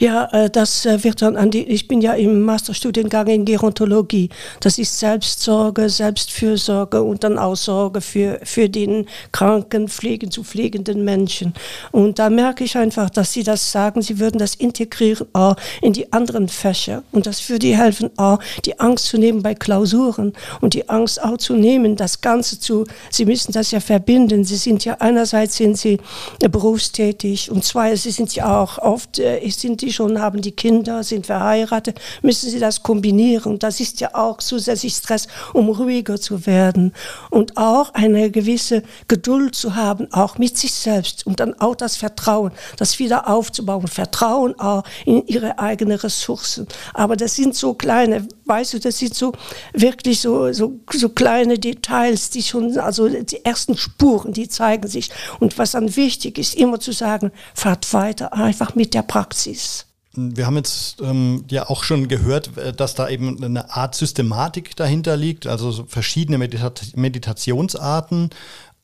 [0.01, 4.29] Ja, äh, das äh, wird dann an die, ich bin ja im Masterstudiengang in Gerontologie.
[4.61, 11.05] Das ist Selbstsorge, Selbstfürsorge und dann auch Sorge für, für den kranken, pflegen zu pflegenden
[11.05, 11.53] Menschen.
[11.91, 15.93] Und da merke ich einfach, dass sie das sagen, sie würden das integrieren auch in
[15.93, 17.03] die anderen Fächer.
[17.11, 21.39] Und das würde helfen, auch die Angst zu nehmen bei Klausuren und die Angst auch
[21.39, 24.45] zu nehmen, das Ganze zu, sie müssen das ja verbinden.
[24.45, 25.99] Sie sind ja einerseits sind sie
[26.39, 31.03] berufstätig und zweitens sind sie auch oft, äh, sind die die schon haben, die Kinder,
[31.03, 33.59] sind verheiratet, müssen sie das kombinieren.
[33.59, 36.93] Das ist ja auch zusätzlich Stress, um ruhiger zu werden.
[37.31, 41.27] Und auch eine gewisse Geduld zu haben, auch mit sich selbst.
[41.27, 43.89] Und dann auch das Vertrauen, das wieder aufzubauen.
[43.89, 46.67] Vertrauen auch in ihre eigenen Ressourcen.
[46.93, 49.33] Aber das sind so kleine, weißt du, das sind so
[49.73, 55.11] wirklich so, so, so kleine Details, die schon, also die ersten Spuren, die zeigen sich.
[55.39, 59.87] Und was dann wichtig ist, immer zu sagen, fahrt weiter, einfach mit der Praxis.
[60.15, 64.75] Wir haben jetzt ähm, ja auch schon gehört, äh, dass da eben eine Art Systematik
[64.75, 68.31] dahinter liegt, also so verschiedene Medita Meditationsarten,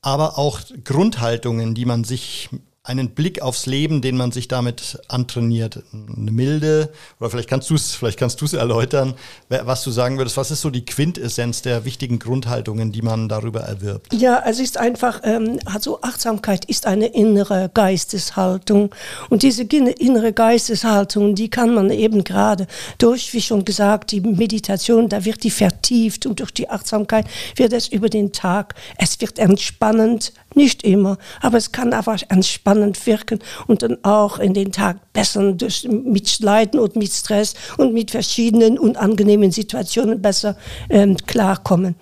[0.01, 2.51] aber auch Grundhaltungen, die man sich
[2.87, 5.83] einen Blick aufs Leben, den man sich damit antrainiert.
[5.93, 9.15] Eine milde, oder vielleicht kannst du es, vielleicht kannst du es erläutern,
[9.49, 10.37] was du sagen würdest.
[10.37, 14.13] Was ist so die Quintessenz der wichtigen Grundhaltungen, die man darüber erwirbt?
[14.13, 18.95] Ja, es ist einfach, ähm, also Achtsamkeit ist eine innere Geisteshaltung.
[19.31, 22.67] Und diese innere Geisteshaltung, die kann man eben gerade
[22.99, 27.73] durch, wie schon gesagt, die Meditation, da wird die vertieft und durch die Achtsamkeit wird
[27.73, 33.39] es über den Tag, es wird entspannend, nicht immer, aber es kann einfach entspannend wirken
[33.67, 38.11] und dann auch in den Tag besser durch, mit Leiden und mit Stress und mit
[38.11, 40.57] verschiedenen unangenehmen Situationen besser
[40.91, 41.97] ähm, klarkommen.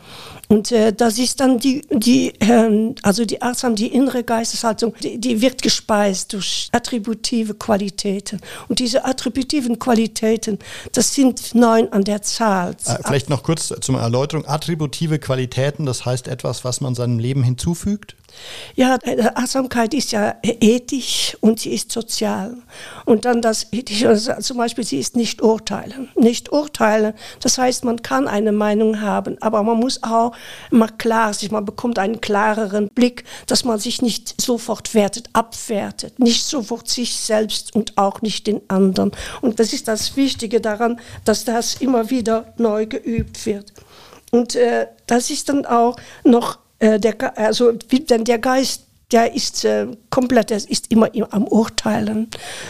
[0.52, 5.18] Und äh, das ist dann die, die äh, also die Achtsam, die innere Geisteshaltung, die,
[5.18, 8.38] die, wird gespeist durch attributive Qualitäten.
[8.68, 10.58] Und diese attributiven Qualitäten,
[10.92, 12.76] das sind neun an der Zahl.
[12.84, 14.46] Äh, vielleicht noch kurz zum Erläuterung.
[14.46, 18.16] Attributive Qualitäten, das heißt etwas, was man seinem Leben hinzufügt?
[18.74, 18.98] Ja,
[19.34, 22.56] Achtsamkeit ist ja ethisch und sie ist sozial.
[23.04, 26.08] Und dann das ethische, also zum Beispiel, sie ist nicht urteilen.
[26.16, 30.32] Nicht urteilen, das heißt, man kann eine Meinung haben, aber man muss auch
[30.70, 36.18] mal klar sich, man bekommt einen klareren Blick, dass man sich nicht sofort wertet, abwertet,
[36.18, 39.12] nicht sofort sich selbst und auch nicht den anderen.
[39.40, 43.72] Und das ist das Wichtige daran, dass das immer wieder neu geübt wird.
[44.30, 49.64] Und äh, das ist dann auch noch äh, der, also denn der Geist, der ist
[49.64, 52.28] äh, komplett, der ist immer am Urteilen.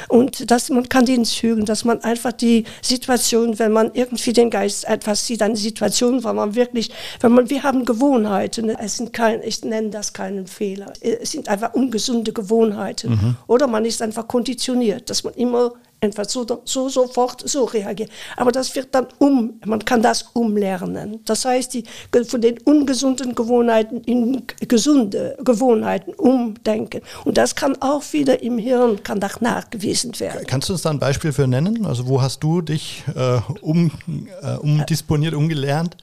[0.09, 4.51] Und dass man kann den zügeln, dass man einfach die Situation, wenn man irgendwie den
[4.51, 9.13] Geist etwas sieht, eine Situation, wo man wirklich, wenn man, wir haben Gewohnheiten, es sind
[9.13, 13.13] kein, ich nenne das keinen Fehler, es sind einfach ungesunde Gewohnheiten.
[13.13, 13.37] Mhm.
[13.47, 15.73] Oder man ist einfach konditioniert, dass man immer
[16.03, 18.11] einfach so, so sofort so reagieren.
[18.37, 21.21] Aber das wird dann um, man kann das umlernen.
[21.25, 21.85] Das heißt, die,
[22.27, 27.03] von den ungesunden Gewohnheiten in gesunde Gewohnheiten umdenken.
[27.25, 30.45] Und das kann auch wieder im Hirn, kann das nachgewiesen werden.
[30.47, 31.87] Kannst du uns da ein Beispiel für nennen?
[31.87, 33.93] Also wo hast du dich äh, um,
[34.43, 35.97] äh, umdisponiert, umgelernt?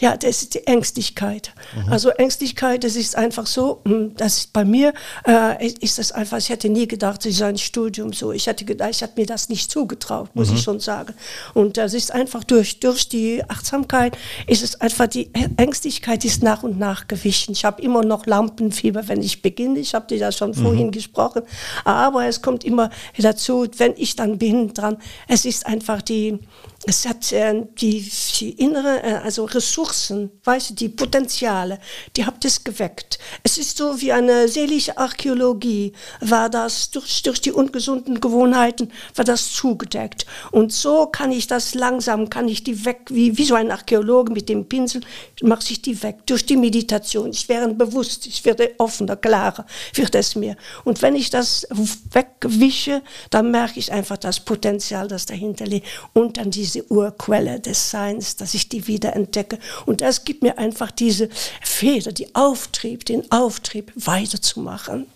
[0.00, 1.52] Ja, das ist die Ängstlichkeit.
[1.76, 1.92] Mhm.
[1.92, 4.94] Also Ängstlichkeit, das ist einfach so, hm, das bei mir
[5.26, 8.32] äh, ist das einfach, ich hätte nie gedacht, ich sei ein Studium so.
[8.32, 10.56] Ich hätte gedacht, ich hätte mir das nicht zugetraut, muss mhm.
[10.56, 11.14] ich schon sagen.
[11.52, 16.62] Und das ist einfach durch, durch die Achtsamkeit, ist es einfach, die Ängstlichkeit ist nach
[16.62, 17.52] und nach gewichen.
[17.52, 19.78] Ich habe immer noch Lampenfieber, wenn ich beginne.
[19.78, 20.54] Ich habe dir das schon mhm.
[20.54, 21.42] vorhin gesprochen.
[21.84, 24.96] Aber es kommt immer dazu, wenn ich dann bin dran,
[25.28, 26.38] es ist einfach die,
[26.86, 31.78] es hat äh, die, die innere, äh, also Ressourcen, weißt du, die Potenziale,
[32.16, 33.18] die habt es geweckt.
[33.42, 39.26] Es ist so wie eine seelische Archäologie, war das durch, durch die ungesunden Gewohnheiten, war
[39.26, 40.24] das zugedeckt.
[40.52, 44.32] Und so kann ich das langsam, kann ich die weg, wie, wie so ein Archäologe
[44.32, 45.02] mit dem Pinsel,
[45.42, 47.30] mache ich die weg, durch die Meditation.
[47.30, 50.56] Ich werde bewusst, ich werde offener, klarer, wird es mir.
[50.84, 51.68] Und wenn ich das
[52.12, 55.86] wegwische, dann merke ich einfach das Potenzial, das dahinter liegt.
[56.14, 59.58] Und dann diese diese Urquelle des Seins, dass ich die wieder entdecke.
[59.86, 61.28] Und das gibt mir einfach diese
[61.60, 65.06] Feder, die Auftrieb, den Auftrieb weiterzumachen.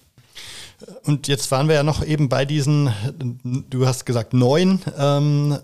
[1.04, 2.92] Und jetzt waren wir ja noch eben bei diesen,
[3.70, 5.58] du hast gesagt, neun ähm,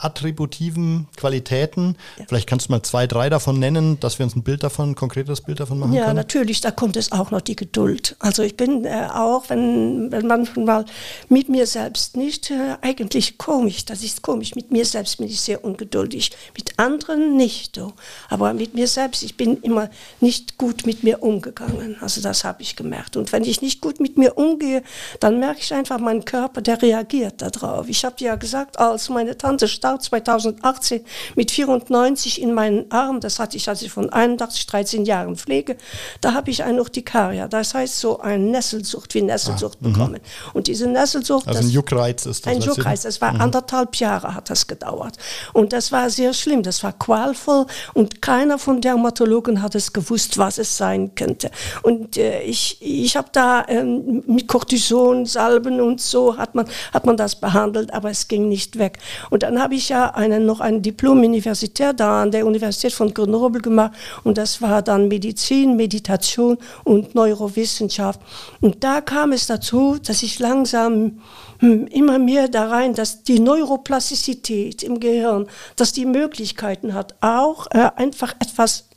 [0.00, 1.96] attributiven Qualitäten.
[2.18, 2.24] Ja.
[2.28, 4.94] Vielleicht kannst du mal zwei, drei davon nennen, dass wir uns ein Bild davon, ein
[4.94, 6.16] konkretes Bild davon machen ja, können.
[6.16, 8.14] Ja, natürlich, da kommt es auch noch die Geduld.
[8.20, 10.84] Also ich bin äh, auch, wenn, wenn manchmal
[11.28, 15.40] mit mir selbst nicht, äh, eigentlich komisch, das ist komisch, mit mir selbst bin ich
[15.40, 17.92] sehr ungeduldig, mit anderen nicht so.
[18.28, 21.96] Aber mit mir selbst, ich bin immer nicht gut mit mir umgegangen.
[22.00, 23.16] Also das habe ich gemerkt.
[23.16, 24.84] Und wenn ich nicht gut mit mir umgehe,
[25.18, 27.88] dann merke ich einfach, mein Körper, der reagiert darauf.
[27.88, 33.20] Ich habe ja gesagt, als meine Tante starb, Start 2018 mit 94 in meinen Arm,
[33.20, 35.76] das hatte ich, als ich von 81, 13 Jahren pflege,
[36.20, 40.20] da habe ich eine Urtikaria, das heißt so eine Nesselsucht, wie Nesselsucht ah, bekommen.
[40.52, 41.48] Und diese Nesselsucht...
[41.48, 42.54] Also ein Juckreiz ist das.
[42.54, 43.40] Ein Juckreiz, das war mhm.
[43.40, 45.16] anderthalb Jahre hat das gedauert.
[45.54, 50.36] Und das war sehr schlimm, das war qualvoll und keiner von Dermatologen hat es gewusst,
[50.36, 51.50] was es sein könnte.
[51.82, 57.06] Und äh, ich, ich habe da ähm, mit Cortison, Salben und so hat man, hat
[57.06, 58.98] man das behandelt, aber es ging nicht weg.
[59.30, 62.92] Und dann habe ich ich ja einen, noch ein Diplom universitär da an der Universität
[62.92, 63.92] von Grenoble gemacht
[64.24, 68.20] und das war dann Medizin, Meditation und Neurowissenschaft.
[68.60, 71.20] Und da kam es dazu, dass ich langsam
[71.60, 77.66] hm, immer mehr da rein, dass die Neuroplastizität im Gehirn, dass die Möglichkeiten hat, auch
[77.70, 78.87] äh, einfach etwas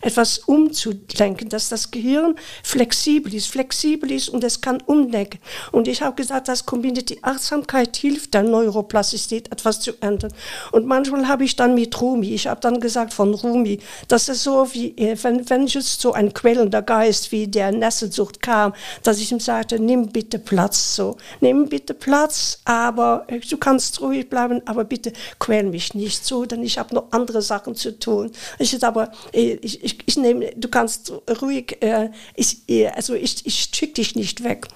[0.00, 5.38] etwas umzudenken, dass das Gehirn flexibel ist, flexibel ist und es kann umdenken.
[5.70, 10.32] Und ich habe gesagt, das kombiniert die Achtsamkeit hilft der Neuroplastizität etwas zu ändern.
[10.72, 13.78] Und manchmal habe ich dann mit Rumi, ich habe dann gesagt von Rumi,
[14.08, 18.42] dass es so wie, äh, wenn, wenn just so ein quälender Geist wie der Nesselsucht
[18.42, 23.56] kam, dass ich ihm sagte, nimm bitte Platz, so, nimm bitte Platz, aber äh, du
[23.56, 27.76] kannst ruhig bleiben, aber bitte quäl mich nicht so, denn ich habe noch andere Sachen
[27.76, 28.32] zu tun.
[28.58, 33.44] Ich aber, äh, ich, ich, ich nehme, du kannst ruhig, äh, ich, äh, also ich,
[33.46, 34.68] ich schicke dich nicht weg.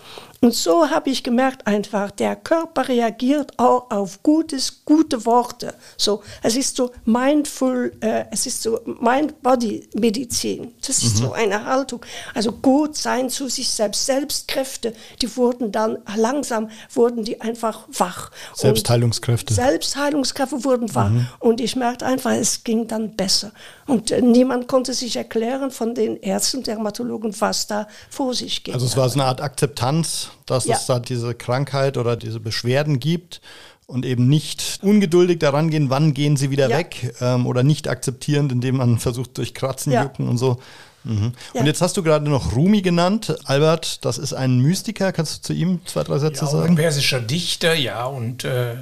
[0.43, 5.75] Und so habe ich gemerkt einfach, der Körper reagiert auch auf gutes, gute Worte.
[5.99, 10.73] So, es ist so mindful, äh, es ist so Mind-Body-Medizin.
[10.87, 11.25] Das ist mhm.
[11.25, 12.01] so eine Haltung.
[12.35, 14.07] Also gut sein zu sich selbst.
[14.07, 18.31] Selbstkräfte, die wurden dann langsam, wurden die einfach wach.
[18.55, 19.53] Selbstheilungskräfte.
[19.53, 21.11] Und Selbstheilungskräfte wurden wach.
[21.11, 21.27] Mhm.
[21.39, 23.53] Und ich merkte einfach, es ging dann besser.
[23.87, 28.75] Und äh, niemand konnte sich erklären von den Ärzten, Dermatologen, was da vor sich geht.
[28.75, 30.75] Also es war so eine Art Akzeptanz dass ja.
[30.75, 33.41] es da diese Krankheit oder diese Beschwerden gibt
[33.87, 36.79] und eben nicht ungeduldig daran gehen, wann gehen sie wieder ja.
[36.79, 40.03] weg ähm, oder nicht akzeptierend, indem man versucht durch Kratzen, ja.
[40.03, 40.59] Jucken und so.
[41.05, 41.33] Mhm.
[41.55, 41.61] Ja.
[41.61, 43.35] Und jetzt hast du gerade noch Rumi genannt.
[43.45, 45.13] Albert, das ist ein Mystiker.
[45.13, 46.69] Kannst du zu ihm zwei, drei Sätze ja, sagen?
[46.69, 48.77] Ein persischer Dichter, ja, und äh,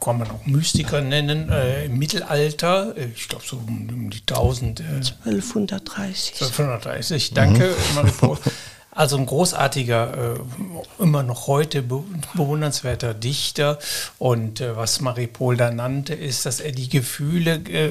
[0.00, 1.50] kann man auch Mystiker nennen.
[1.50, 4.80] Äh, Im Mittelalter, ich glaube so um, um, die 1000.
[4.80, 4.84] Äh,
[5.24, 6.34] 1230.
[6.42, 8.36] 1230, danke, mhm.
[8.94, 13.78] Also ein großartiger, äh, immer noch heute bewundernswerter Dichter.
[14.18, 17.90] Und äh, was Maripol da nannte, ist, dass er die Gefühle äh,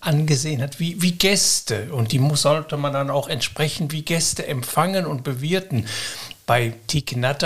[0.00, 1.92] angesehen hat wie, wie Gäste.
[1.92, 5.86] Und die muss, sollte man dann auch entsprechend wie Gäste empfangen und bewirten.
[6.46, 7.44] Bei Thich Nhat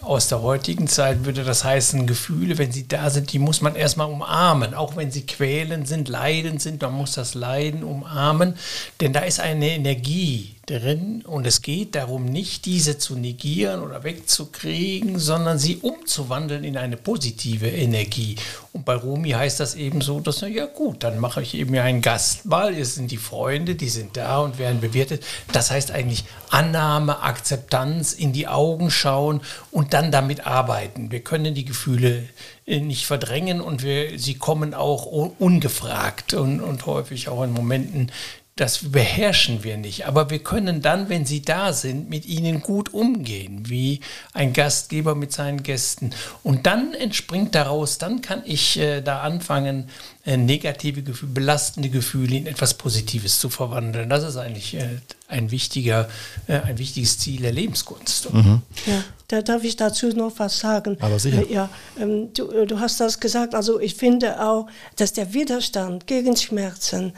[0.00, 3.74] aus der heutigen Zeit würde das heißen, Gefühle, wenn sie da sind, die muss man
[3.74, 4.74] erstmal umarmen.
[4.74, 8.54] Auch wenn sie quälen sind, leiden sind, man muss das Leiden umarmen.
[9.00, 14.04] Denn da ist eine Energie, drin und es geht darum, nicht diese zu negieren oder
[14.04, 18.36] wegzukriegen, sondern sie umzuwandeln in eine positive Energie.
[18.72, 21.74] Und bei Rumi heißt das eben so, dass, na ja gut, dann mache ich eben
[21.74, 25.22] ja einen Gastmahl, es sind die Freunde, die sind da und werden bewirtet.
[25.52, 31.10] Das heißt eigentlich Annahme, Akzeptanz, in die Augen schauen und dann damit arbeiten.
[31.10, 32.28] Wir können die Gefühle
[32.66, 35.06] äh, nicht verdrängen und wir, sie kommen auch
[35.38, 38.10] ungefragt und, und häufig auch in Momenten,
[38.56, 40.06] das beherrschen wir nicht.
[40.06, 43.98] Aber wir können dann, wenn sie da sind, mit ihnen gut umgehen, wie
[44.32, 46.10] ein Gastgeber mit seinen Gästen.
[46.44, 49.88] Und dann entspringt daraus, dann kann ich äh, da anfangen,
[50.24, 54.08] äh, negative Gefühle, belastende Gefühle in etwas Positives zu verwandeln.
[54.08, 56.08] Das ist eigentlich äh, ein, wichtiger,
[56.46, 58.32] äh, ein wichtiges Ziel der Lebenskunst.
[58.32, 58.62] Mhm.
[58.86, 60.96] Ja, da darf ich dazu noch was sagen.
[61.00, 61.42] Aber sicher.
[61.42, 61.68] Äh, ja,
[62.00, 63.56] ähm, du, äh, du hast das gesagt.
[63.56, 67.14] Also ich finde auch, dass der Widerstand gegen Schmerzen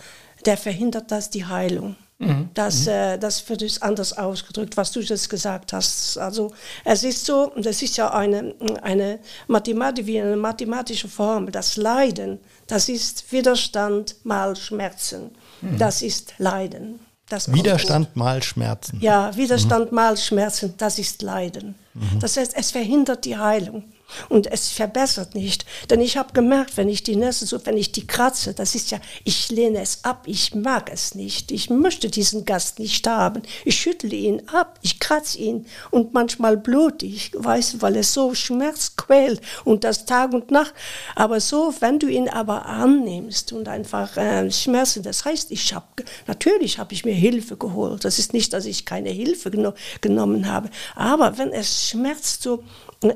[0.46, 1.96] der verhindert das die Heilung.
[2.18, 2.48] Mhm.
[2.54, 2.92] Das, mhm.
[2.92, 6.16] äh, das wird anders ausgedrückt, was du jetzt gesagt hast.
[6.16, 6.52] Also
[6.85, 11.52] es ist so, das ist ja eine, eine Mathematik, wie eine mathematische Formel.
[11.52, 15.30] Das Leiden, das ist Widerstand mal Schmerzen.
[15.61, 15.78] Mhm.
[15.78, 17.00] Das ist Leiden.
[17.28, 19.00] Das Widerstand mal Schmerzen.
[19.00, 19.96] Ja, Widerstand mhm.
[19.96, 21.74] mal Schmerzen, das ist Leiden.
[21.92, 22.20] Mhm.
[22.20, 23.85] Das heißt, es verhindert die Heilung.
[24.29, 25.64] Und es verbessert nicht.
[25.90, 28.90] Denn ich habe gemerkt, wenn ich die Nässe so, wenn ich die kratze, das ist
[28.90, 33.42] ja, ich lehne es ab, ich mag es nicht, ich möchte diesen Gast nicht haben.
[33.64, 38.35] Ich schüttle ihn ab, ich kratze ihn und manchmal blute ich, weißt weil es so
[38.35, 40.75] Schmerz quält und das Tag und Nacht.
[41.14, 45.87] Aber so, wenn du ihn aber annimmst und einfach äh, Schmerzen, das heißt, ich habe,
[46.27, 48.05] natürlich habe ich mir Hilfe geholt.
[48.05, 50.71] Das ist nicht, dass ich keine Hilfe geno genommen habe.
[50.95, 52.63] Aber wenn es schmerzt so,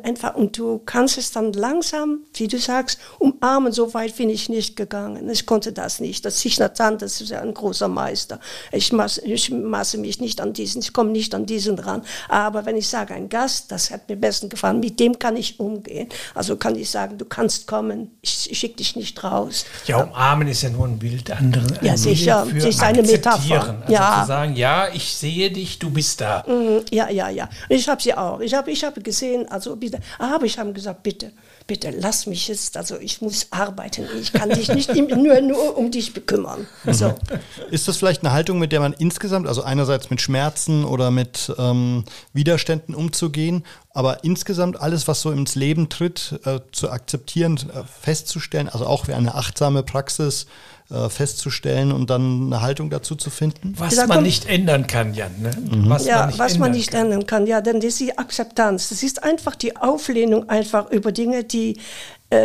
[0.02, 3.72] einfach, und du kannst es dann langsam, wie du sagst, umarmen.
[3.72, 5.28] So weit bin ich nicht gegangen.
[5.30, 6.24] Ich konnte das nicht.
[6.24, 8.40] Das Sichnatan, das ist ja ein großer Meister.
[8.72, 12.02] Ich maße, ich maße mich nicht an diesen, ich komme nicht an diesen ran.
[12.28, 15.58] Aber wenn ich sage, ein Gast, das hat mir besten gefallen, mit dem kann ich
[15.58, 16.08] umgehen.
[16.34, 19.64] Also kann ich sagen, du kannst kommen, ich, ich schicke dich nicht raus.
[19.86, 21.78] Ja, umarmen ist ja nur ein Bild anderen.
[21.82, 23.80] Ja, sicher, das ist eine Metapher.
[23.80, 24.20] Also ja.
[24.20, 26.44] zu sagen, ja, ich sehe dich, du bist da.
[26.46, 27.48] Mhm, ja, ja, ja.
[27.68, 28.40] Ich habe sie auch.
[28.40, 30.00] Ich habe ich hab gesehen, also bitte.
[30.18, 31.32] Aber ich habe gesagt, bitte,
[31.66, 35.90] bitte lass mich jetzt, also ich muss arbeiten, ich kann dich nicht nur, nur um
[35.90, 36.66] dich bekümmern.
[36.84, 36.92] Mhm.
[36.92, 37.14] So.
[37.70, 41.52] Ist das vielleicht eine Haltung, mit der man insgesamt, also einerseits mit Schmerzen oder mit
[41.58, 47.82] ähm, Widerständen umzugehen, aber insgesamt alles, was so ins Leben tritt, äh, zu akzeptieren, äh,
[47.84, 50.46] festzustellen, also auch wie eine achtsame Praxis,
[50.90, 53.74] äh, festzustellen und dann eine Haltung dazu zu finden?
[53.76, 55.40] Was man kommt, nicht ändern kann, Jan.
[55.40, 55.50] Ne?
[55.50, 55.88] Mhm.
[55.88, 57.06] Was ja, man was ändern, man nicht kann.
[57.06, 57.46] ändern kann.
[57.46, 58.88] Ja, denn das ist die Akzeptanz.
[58.88, 61.78] Das ist einfach die Auflehnung einfach über Dinge, die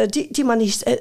[0.08, 1.00] die, die man nicht, äh,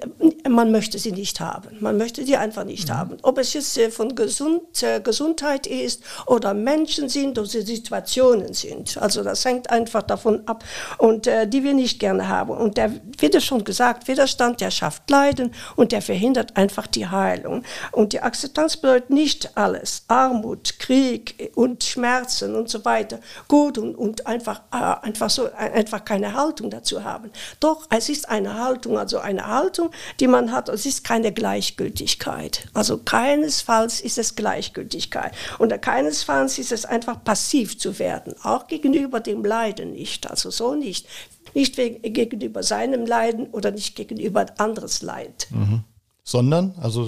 [0.48, 1.76] man möchte sie nicht haben.
[1.80, 2.94] Man möchte die einfach nicht mhm.
[2.94, 3.16] haben.
[3.22, 4.62] Ob es jetzt äh, von Gesund,
[5.02, 8.98] Gesundheit ist oder Menschen sind oder Situationen sind.
[8.98, 10.64] Also das hängt einfach davon ab
[10.98, 12.50] und die wir nicht gerne haben.
[12.50, 17.62] Und der, wie schon gesagt, Widerstand, der schafft Leiden und der verhindert einfach die Heilung.
[17.92, 20.04] Und die Akzeptanz bedeutet nicht alles.
[20.08, 23.20] Armut, Krieg und Schmerzen und so weiter.
[23.48, 27.30] Gut und, und einfach, einfach so, einfach keine Haltung dazu haben.
[27.60, 31.32] Doch, es ist eine Haltung, Haltung, also eine Haltung, die man hat, es ist keine
[31.32, 32.66] Gleichgültigkeit.
[32.74, 35.32] Also keinesfalls ist es Gleichgültigkeit.
[35.58, 40.74] Und keinesfalls ist es einfach passiv zu werden, auch gegenüber dem Leiden nicht, also so
[40.74, 41.06] nicht.
[41.54, 45.46] Nicht gegenüber seinem Leiden oder nicht gegenüber anderes Leid.
[45.50, 45.84] Mhm
[46.26, 47.04] sondern also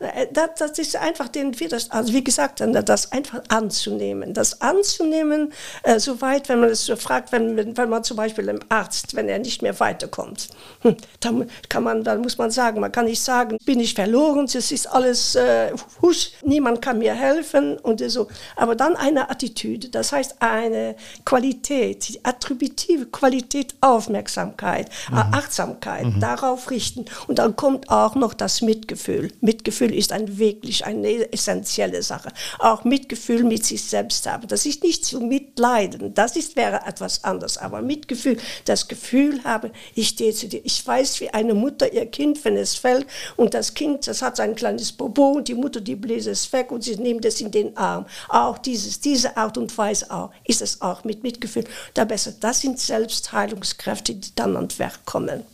[0.00, 5.52] äh das, das, ist einfach den das also wie gesagt das einfach anzunehmen das anzunehmen
[5.82, 9.28] äh, soweit wenn man es so fragt wenn, wenn man zum Beispiel im Arzt wenn
[9.28, 10.50] er nicht mehr weiterkommt
[10.82, 14.44] hm, dann kann man dann muss man sagen man kann nicht sagen bin ich verloren
[14.44, 19.88] es ist alles äh, husch, niemand kann mir helfen und so aber dann eine Attitüde
[19.88, 20.94] das heißt eine
[21.24, 25.16] Qualität die attributive Qualität Aufmerksamkeit mhm.
[25.16, 26.20] Achtsamkeit mhm.
[26.20, 29.32] darauf richten und dann kommt auch noch das Mitgefühl.
[29.40, 32.30] Mitgefühl ist ein wirklich eine essentielle Sache.
[32.58, 34.48] Auch Mitgefühl mit sich selbst haben.
[34.48, 36.14] Das ist nicht zu mitleiden.
[36.14, 37.58] Das ist, wäre etwas anderes.
[37.58, 40.60] Aber Mitgefühl, das Gefühl habe, ich stehe zu dir.
[40.64, 43.06] Ich weiß, wie eine Mutter ihr Kind, wenn es fällt
[43.36, 46.72] und das Kind, das hat ein kleines Bobo und die Mutter, die bläst es weg
[46.72, 48.06] und sie nimmt es in den Arm.
[48.28, 51.64] Auch dieses, diese Art und Weise auch, ist es auch mit Mitgefühl.
[51.94, 55.44] Da besser, das sind Selbstheilungskräfte, die dann ans Werk kommen.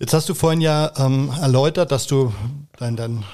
[0.00, 2.32] Jetzt hast du vorhin ja ähm, erläutert, dass du
[2.78, 3.24] dein, dein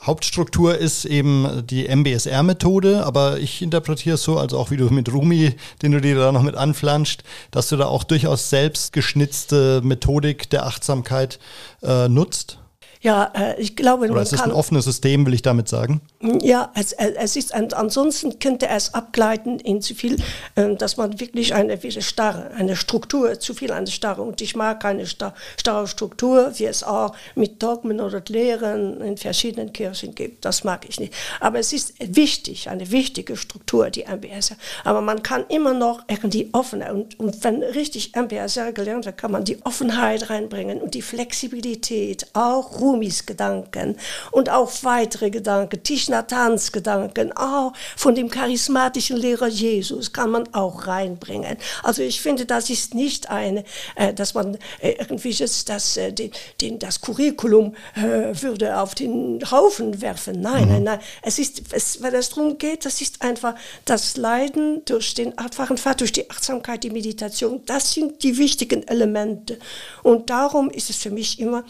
[0.00, 5.12] Hauptstruktur ist eben die MBSR-Methode, aber ich interpretiere es so, also auch wie du mit
[5.12, 9.82] Rumi, den du dir da noch mit anflanscht, dass du da auch durchaus selbst geschnitzte
[9.82, 11.38] Methodik der Achtsamkeit
[11.82, 12.58] äh, nutzt.
[13.04, 16.00] Ja, äh, ich glaube, Oder es ist ein offenes System, will ich damit sagen.
[16.40, 20.16] Ja, es, es ist ansonsten könnte es abgleiten in zu viel,
[20.54, 24.22] äh, dass man wirklich eine wie starre, eine Struktur, zu viel eine starre.
[24.22, 29.74] Und ich mag keine starre Struktur, wie es auch mit Dogmen oder Lehren in verschiedenen
[29.74, 30.46] Kirchen gibt.
[30.46, 31.12] Das mag ich nicht.
[31.40, 34.56] Aber es ist wichtig, eine wichtige Struktur, die MBSR.
[34.82, 36.94] Aber man kann immer noch irgendwie offener.
[36.94, 42.28] Und, und wenn richtig MBSR gelernt wird, kann man die Offenheit reinbringen und die Flexibilität,
[42.32, 43.96] auch Ruhe Rumis Gedanken
[44.30, 50.86] und auch weitere Gedanken, Tishnatans Gedanken, auch von dem charismatischen Lehrer Jesus kann man auch
[50.86, 51.56] reinbringen.
[51.82, 53.64] Also ich finde, das ist nicht eine,
[53.96, 56.30] äh, dass man äh, irgendwie das, das, äh, den,
[56.60, 60.40] den, das Curriculum würde auf den Haufen werfen.
[60.40, 60.70] Nein, mhm.
[60.70, 60.98] nein, nein.
[61.22, 65.76] Es ist, es, wenn es darum geht, das ist einfach das Leiden durch den einfachen
[65.76, 67.62] Pfad, durch die Achtsamkeit, die Meditation.
[67.66, 69.58] Das sind die wichtigen Elemente.
[70.02, 71.64] Und darum ist es für mich immer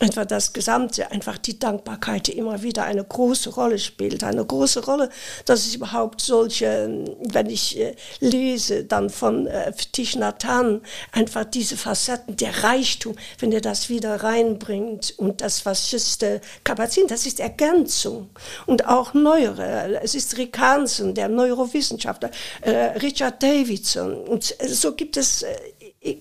[0.00, 4.22] einfach das Gesamte, einfach die Dankbarkeit, die immer wieder eine große Rolle spielt.
[4.24, 5.08] Eine große Rolle,
[5.44, 9.72] dass es überhaupt solche, wenn ich äh, lese, dann von äh,
[10.16, 10.82] Nathan,
[11.12, 16.40] einfach diese Facetten, der Reichtum, wenn er das wieder reinbringt und das, was ist äh,
[16.64, 18.30] Kapazität, das ist Ergänzung.
[18.66, 22.30] Und auch neuere, es ist Rick Hansen, der Neurowissenschaftler,
[22.60, 24.14] äh, Richard Davidson.
[24.24, 25.54] Und so gibt es äh,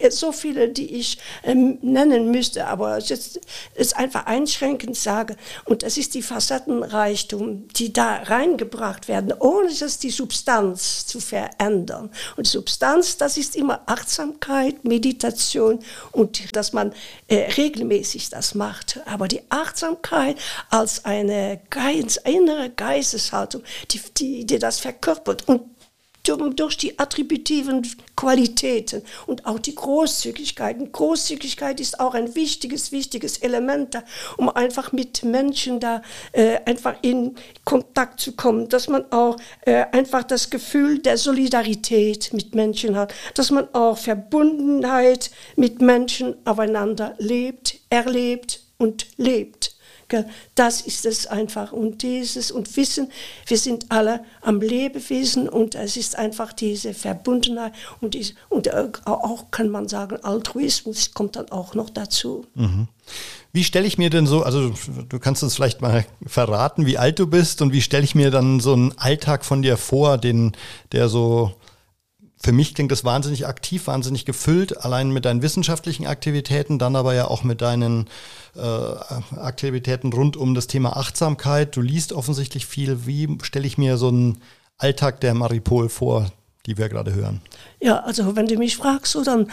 [0.09, 3.39] so viele, die ich ähm, nennen müsste, aber es
[3.75, 5.35] ist einfach einschränkend sage.
[5.65, 12.09] Und das ist die Facettenreichtum, die da reingebracht werden, ohne dass die Substanz zu verändern.
[12.35, 15.79] Und Substanz, das ist immer Achtsamkeit, Meditation
[16.11, 16.93] und dass man
[17.27, 18.99] äh, regelmäßig das macht.
[19.05, 20.37] Aber die Achtsamkeit
[20.69, 25.74] als eine Geist, innere Geisteshaltung, die, die, die das verkörpert und
[26.27, 30.79] durch die attributiven Qualitäten und auch die Großzügigkeit.
[30.79, 34.03] Und Großzügigkeit ist auch ein wichtiges, wichtiges Element da,
[34.37, 36.01] um einfach mit Menschen da
[36.31, 42.33] äh, einfach in Kontakt zu kommen, dass man auch äh, einfach das Gefühl der Solidarität
[42.33, 49.64] mit Menschen hat, dass man auch Verbundenheit mit Menschen aufeinander lebt, erlebt und lebt.
[50.55, 51.71] Das ist es einfach.
[51.71, 53.11] Und dieses und Wissen,
[53.47, 58.87] wir sind alle am Lebewesen und es ist einfach diese Verbundenheit und, diese, und äh,
[59.05, 62.45] auch kann man sagen, Altruismus kommt dann auch noch dazu.
[62.55, 62.87] Mhm.
[63.51, 64.73] Wie stelle ich mir denn so, also
[65.07, 68.29] du kannst uns vielleicht mal verraten, wie alt du bist und wie stelle ich mir
[68.29, 70.51] dann so einen Alltag von dir vor, den,
[70.91, 71.53] der so
[72.45, 77.15] für mich klingt das wahnsinnig aktiv, wahnsinnig gefüllt, allein mit deinen wissenschaftlichen Aktivitäten, dann aber
[77.15, 78.05] ja auch mit deinen
[78.55, 78.59] äh,
[79.35, 81.75] Aktivitäten rund um das Thema Achtsamkeit.
[81.75, 83.07] Du liest offensichtlich viel.
[83.07, 84.43] Wie stelle ich mir so einen
[84.77, 86.31] Alltag der Maripol vor,
[86.65, 87.41] die wir gerade hören?
[87.81, 89.47] Ja, also wenn du mich fragst, so dann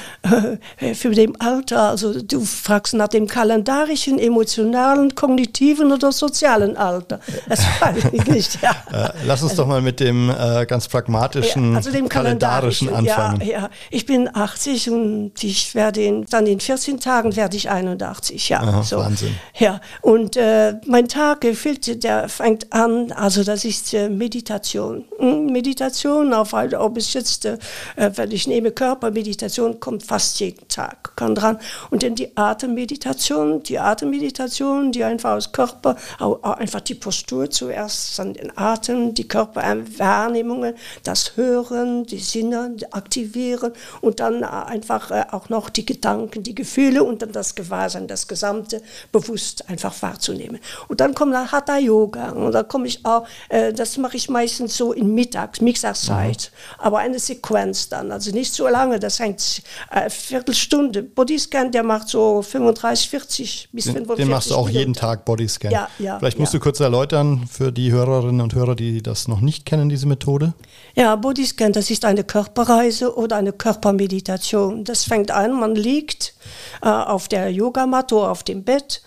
[0.79, 7.21] äh, für dem Alter, also du fragst nach dem kalendarischen, emotionalen, kognitiven oder sozialen Alter.
[7.49, 8.59] Das weiß ich nicht.
[8.63, 8.71] Ja.
[8.93, 13.29] Äh, lass uns doch mal mit dem äh, ganz pragmatischen, ja, also dem kalendarischen, kalendarischen
[13.29, 13.49] anfangen.
[13.49, 17.69] Ja, ja, ich bin 80 und ich werde in, dann in 14 Tagen werde ich
[17.69, 18.49] 81.
[18.49, 18.99] Ja, Aha, so.
[18.99, 19.35] Wahnsinn.
[19.59, 25.05] Ja, und äh, mein Tag gefüllt, der fängt an, also das ist äh, Meditation.
[25.19, 27.59] Hm, Meditation, auf, ob es jetzt äh,
[27.97, 31.59] weil ich nehme Körpermeditation, kommt fast jeden Tag kann dran.
[31.91, 38.19] Und dann die Atemmeditation, die Atemmeditation, die einfach aus Körper, auch, einfach die Postur zuerst,
[38.19, 45.49] dann den Atem, die Körperwahrnehmungen, das Hören, die Sinne aktivieren und dann einfach äh, auch
[45.49, 50.61] noch die Gedanken, die Gefühle und dann das Gewahrsein, das Gesamte bewusst einfach wahrzunehmen.
[50.89, 54.29] Und dann kommt dann Hatha Yoga und da komme ich auch, äh, das mache ich
[54.29, 56.85] meistens so in Mittags, Mittagszeit, mhm.
[56.93, 61.03] Aber eine Sequenz dann also nicht so lange, das hängt eine äh, Viertelstunde.
[61.03, 64.79] Bodyscan, der macht so 35, 40 bis 45 Den machst du auch Minuten.
[64.79, 65.73] jeden Tag Bodyscan.
[65.73, 66.19] Ja, ja.
[66.19, 66.59] Vielleicht musst ja.
[66.59, 70.53] du kurz erläutern für die Hörerinnen und Hörer, die das noch nicht kennen, diese Methode.
[70.95, 74.85] Ja, Bodyscan, das ist eine Körperreise oder eine Körpermeditation.
[74.85, 76.35] Das fängt an, man liegt
[76.83, 79.01] äh, auf der Yogamatte oder auf dem Bett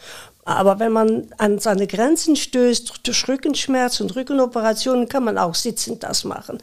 [0.45, 6.03] aber wenn man an seine Grenzen stößt, durch Rückenschmerz und Rückenoperationen, kann man auch sitzend
[6.03, 6.59] das machen.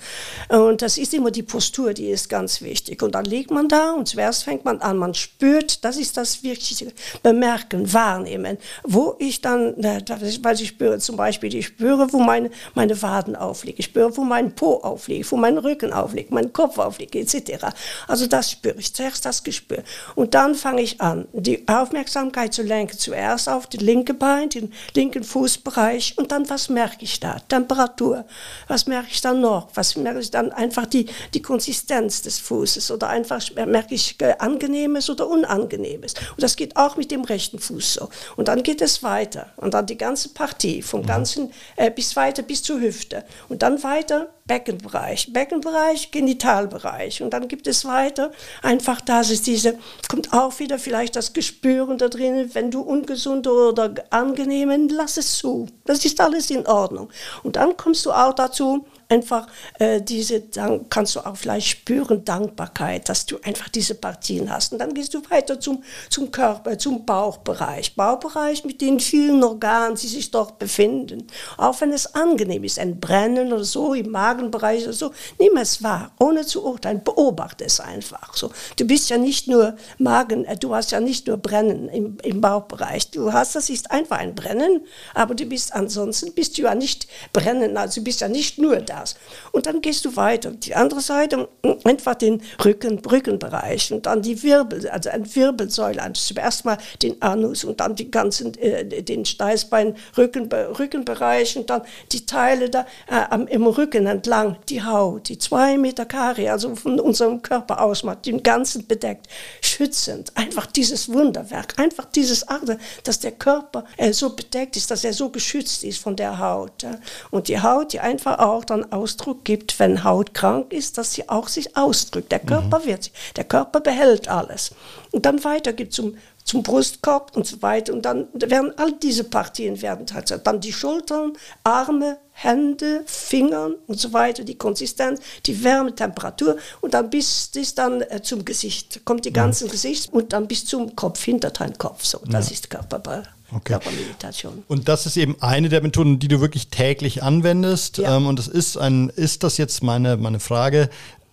[0.48, 3.02] Und das ist immer die Postur, die ist ganz wichtig.
[3.02, 6.44] Und dann liegt man da und zuerst fängt man an, man spürt, das ist das
[6.44, 6.92] Wichtige,
[7.24, 13.02] bemerken, wahrnehmen, wo ich dann, weil ich spüre zum Beispiel, ich spüre, wo meine, meine
[13.02, 17.16] Waden aufliegen, ich spüre, wo mein Po aufliegt, wo mein Rücken aufliegt, mein Kopf aufliegt,
[17.16, 17.66] etc.
[18.06, 19.82] Also das spüre ich, zuerst das Gespür.
[20.14, 24.72] Und dann fange ich an, die Aufmerksamkeit zu lenken, zuerst auf das linke Bein, den
[24.94, 27.38] linken Fußbereich und dann, was merke ich da?
[27.48, 28.24] Temperatur.
[28.68, 29.68] Was merke ich dann noch?
[29.74, 30.52] Was merke ich dann?
[30.52, 36.14] Einfach die, die Konsistenz des Fußes oder einfach merke ich äh, Angenehmes oder Unangenehmes.
[36.30, 38.08] Und das geht auch mit dem rechten Fuß so.
[38.36, 39.50] Und dann geht es weiter.
[39.56, 41.06] Und dann die ganze Partie, vom mhm.
[41.06, 43.24] ganzen äh, bis weiter bis zur Hüfte.
[43.48, 47.22] Und dann weiter Beckenbereich, Beckenbereich, Genitalbereich.
[47.22, 48.32] Und dann gibt es weiter
[48.62, 49.78] einfach, dass es diese,
[50.08, 55.38] kommt auch wieder vielleicht das Gespüren da drin, wenn du ungesund oder angenehm, lass es
[55.38, 55.68] zu.
[55.84, 57.10] Das ist alles in Ordnung.
[57.42, 59.46] Und dann kommst du auch dazu, einfach
[59.78, 64.72] äh, diese, dann kannst du auch vielleicht spüren, Dankbarkeit, dass du einfach diese Partien hast.
[64.72, 67.94] Und dann gehst du weiter zum, zum Körper, zum Bauchbereich.
[67.94, 71.26] Bauchbereich mit den vielen Organen, die sich dort befinden.
[71.58, 75.82] Auch wenn es angenehm ist, ein Brennen oder so im Magenbereich oder so, nimm es
[75.82, 78.34] wahr, ohne zu urteilen, beobachte es einfach.
[78.34, 82.16] So, du bist ja nicht nur Magen, äh, du hast ja nicht nur Brennen im,
[82.22, 83.10] im Bauchbereich.
[83.10, 87.06] Du hast, das ist einfach ein Brennen, aber du bist ansonsten bist du ja nicht
[87.32, 89.16] brennen, also du bist ja nicht nur da das.
[89.50, 90.50] Und dann gehst du weiter.
[90.50, 91.48] Die andere Seite,
[91.84, 96.02] einfach den Rücken, Rückenbereich und dann die Wirbel, also eine Wirbelsäule.
[96.02, 101.68] Also zuerst mal den Anus und dann die ganzen, äh, den Steißbein, Rücken, Rückenbereich und
[101.70, 101.82] dann
[102.12, 106.98] die Teile da äh, im Rücken entlang, die Haut, die zwei Meter Kari, also von
[107.00, 109.26] unserem Körper aus, den ganzen bedeckt,
[109.60, 110.36] schützend.
[110.36, 115.12] Einfach dieses Wunderwerk, einfach dieses Achte, dass der Körper äh, so bedeckt ist, dass er
[115.12, 116.82] so geschützt ist von der Haut.
[116.82, 116.98] Ja.
[117.30, 121.28] Und die Haut, die einfach auch dann Ausdruck gibt, wenn Haut krank ist, dass sie
[121.28, 122.32] auch sich ausdrückt.
[122.32, 122.86] Der Körper mhm.
[122.86, 124.72] wird, der Körper behält alles.
[125.10, 126.14] Und dann weiter gibt zum
[126.44, 127.92] zum Brustkorb und so weiter.
[127.92, 130.44] Und dann werden all diese Partien werden tatsächlich.
[130.44, 131.32] Dann die Schultern,
[131.64, 137.74] Arme, Hände, Fingern und so weiter, die Konsistenz, die Wärme, Temperatur und dann bis, bis
[137.74, 139.70] dann äh, zum Gesicht, kommt die ganze ja.
[139.70, 142.04] Gesicht und dann bis zum Kopf, hinter deinem Kopf.
[142.04, 142.54] So, das ja.
[142.54, 143.24] ist Körperball.
[143.54, 143.72] Okay.
[143.72, 144.62] Körpermeditation.
[144.66, 147.98] Und das ist eben eine der Methoden, die du wirklich täglich anwendest.
[147.98, 148.16] Ja.
[148.16, 150.88] Ähm, und es ist ein, ist das jetzt meine, meine Frage,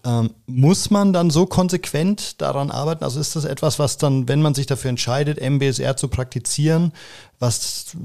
[0.06, 3.04] ähm, muss man dann so konsequent daran arbeiten?
[3.04, 6.94] Also ist das etwas, was dann, wenn man sich dafür entscheidet, MBSR zu praktizieren,
[7.40, 7.96] was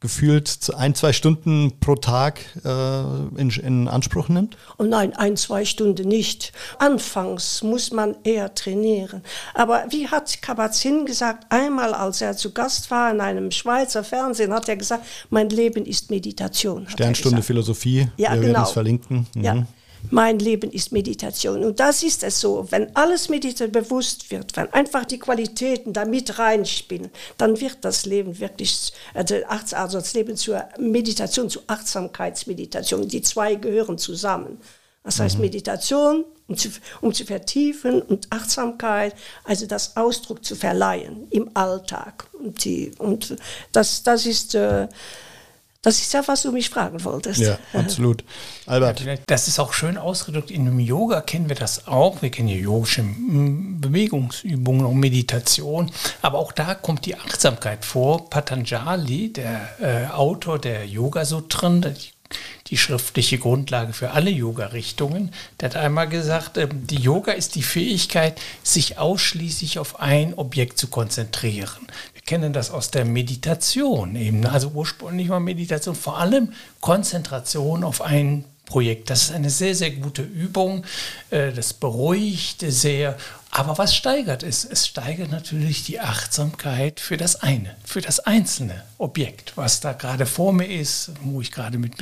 [0.00, 4.56] gefühlt ein, zwei Stunden pro Tag äh, in, in, Anspruch nimmt?
[4.78, 6.52] Oh nein, ein, zwei Stunden nicht.
[6.78, 9.22] Anfangs muss man eher trainieren.
[9.54, 14.52] Aber wie hat Kabat-Zinn gesagt, einmal als er zu Gast war in einem Schweizer Fernsehen,
[14.52, 16.88] hat er gesagt, mein Leben ist Meditation.
[16.88, 18.52] Sternstunde Philosophie, ja, wir genau.
[18.54, 19.26] werden es verlinken.
[19.34, 19.44] Mhm.
[19.44, 19.66] Ja
[20.10, 21.64] mein Leben ist Meditation.
[21.64, 26.04] Und das ist es so, wenn alles Meditation bewusst wird, wenn einfach die Qualitäten da
[26.04, 33.08] mit reinspielen, dann wird das Leben wirklich, also, also das Leben zur Meditation, zur Achtsamkeitsmeditation,
[33.08, 34.60] die zwei gehören zusammen.
[35.02, 35.42] Das heißt mhm.
[35.42, 36.68] Meditation, um zu,
[37.00, 42.26] um zu vertiefen und Achtsamkeit, also das Ausdruck zu verleihen im Alltag.
[42.32, 43.36] Und, die, und
[43.72, 44.54] das, das ist...
[44.54, 44.88] Äh,
[45.84, 47.40] das ist ja, was du mich fragen wolltest.
[47.40, 48.24] Ja, absolut.
[48.64, 49.04] Albert.
[49.26, 50.50] Das ist auch schön ausgedrückt.
[50.50, 52.22] In dem Yoga kennen wir das auch.
[52.22, 55.90] Wir kennen ja yogische Bewegungsübungen und Meditation.
[56.22, 58.30] Aber auch da kommt die Achtsamkeit vor.
[58.30, 62.12] Patanjali, der äh, Autor der Yoga-Sutren, die,
[62.68, 67.62] die schriftliche Grundlage für alle Yoga-Richtungen, der hat einmal gesagt, äh, die Yoga ist die
[67.62, 71.86] Fähigkeit, sich ausschließlich auf ein Objekt zu konzentrieren
[72.26, 74.46] kennen das aus der Meditation eben.
[74.46, 79.10] Also ursprünglich mal Meditation, vor allem Konzentration auf ein Projekt.
[79.10, 80.84] Das ist eine sehr, sehr gute Übung.
[81.30, 83.16] Äh, das beruhigt sehr.
[83.50, 84.64] Aber was steigert es?
[84.64, 90.26] Es steigert natürlich die Achtsamkeit für das eine, für das einzelne Objekt, was da gerade
[90.26, 91.94] vor mir ist, wo ich gerade mit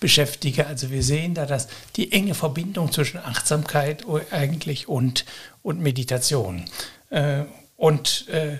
[0.00, 0.66] beschäftige.
[0.66, 5.26] Also wir sehen da dass die enge Verbindung zwischen Achtsamkeit eigentlich und,
[5.62, 6.64] und Meditation.
[7.10, 7.44] Äh,
[7.76, 8.58] und äh,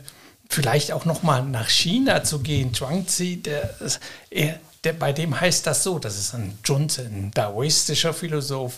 [0.51, 2.75] vielleicht auch noch mal nach China zu gehen.
[2.75, 3.75] Zhuangzi, der,
[4.31, 8.75] er, der, bei dem heißt das so, das ist ein Junzi, ein daoistischer Philosoph.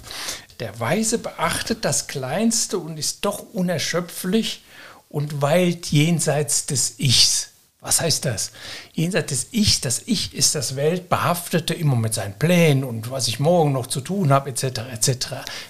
[0.61, 4.63] Der Weise beachtet das Kleinste und ist doch unerschöpflich
[5.09, 7.49] und weilt jenseits des Ichs.
[7.81, 8.53] Was heißt das?
[8.95, 13.41] Jenseits des Ichs, das Ich ist das Weltbehaftete immer mit seinen Plänen und was ich
[13.41, 14.65] morgen noch zu tun habe, etc.
[14.93, 15.29] etc.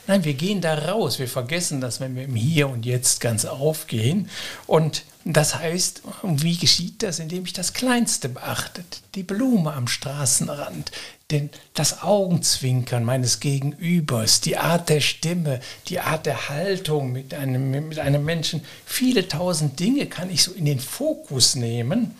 [0.09, 1.21] Nein, wir gehen da raus.
[1.21, 4.29] Wir vergessen das, wenn wir im Hier und Jetzt ganz aufgehen.
[4.67, 7.21] Und das heißt, wie geschieht das?
[7.21, 8.83] Indem ich das Kleinste beachte,
[9.15, 10.91] die Blume am Straßenrand,
[11.31, 17.71] denn das Augenzwinkern meines Gegenübers, die Art der Stimme, die Art der Haltung mit einem,
[17.71, 22.17] mit einem Menschen, viele tausend Dinge kann ich so in den Fokus nehmen.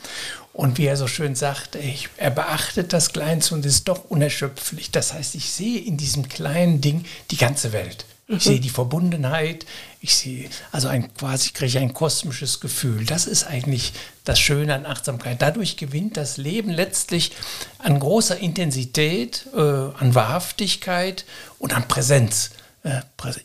[0.53, 4.91] Und wie er so schön sagt, ich, er beachtet das Kleinste und ist doch unerschöpflich.
[4.91, 8.05] Das heißt, ich sehe in diesem kleinen Ding die ganze Welt.
[8.29, 9.67] Ich sehe die Verbundenheit,
[10.01, 13.05] ich sehe, also ein, quasi kriege ich ein kosmisches Gefühl.
[13.05, 13.93] Das ist eigentlich
[14.25, 15.43] das Schöne an Achtsamkeit.
[15.43, 17.33] Dadurch gewinnt das Leben letztlich
[17.79, 21.27] an großer Intensität, äh, an Wahrhaftigkeit
[21.59, 22.53] und an Präsenz.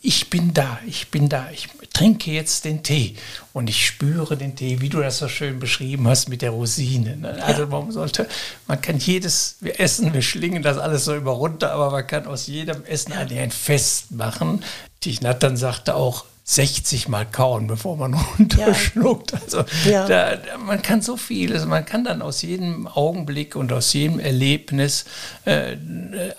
[0.02, 3.16] Ich bin da, ich bin da, ich trinke jetzt den Tee
[3.54, 7.18] und ich spüre den Tee, wie du das so schön beschrieben hast mit der Rosine.
[7.18, 7.44] Ne?
[7.44, 8.28] Also man sollte,
[8.66, 12.26] man kann jedes, wir essen, wir schlingen das alles so über runter, aber man kann
[12.26, 14.64] aus jedem Essen ein Fest machen.
[15.02, 19.34] Thich Nhat dann sagte auch, 60 Mal kauen, bevor man runterschluckt.
[19.34, 19.40] Ja.
[19.44, 20.08] Also ja.
[20.08, 24.20] Da, man kann so viel, also man kann dann aus jedem Augenblick und aus jedem
[24.20, 25.04] Erlebnis
[25.44, 25.76] äh,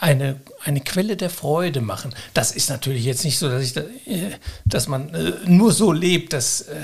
[0.01, 2.15] eine, eine Quelle der Freude machen.
[2.33, 4.33] Das ist natürlich jetzt nicht so, dass, ich da, äh,
[4.65, 6.77] dass man äh, nur so lebt, dass, äh,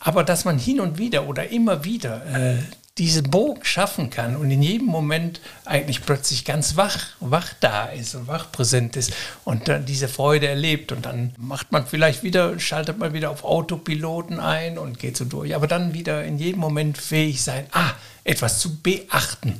[0.00, 2.56] aber dass man hin und wieder oder immer wieder äh,
[2.98, 8.14] diesen Bogen schaffen kann und in jedem Moment eigentlich plötzlich ganz wach, wach da ist
[8.14, 9.12] und wach präsent ist
[9.44, 13.44] und dann diese Freude erlebt und dann macht man vielleicht wieder, schaltet man wieder auf
[13.44, 17.92] Autopiloten ein und geht so durch, aber dann wieder in jedem Moment fähig sein, ah,
[18.24, 19.58] etwas zu beachten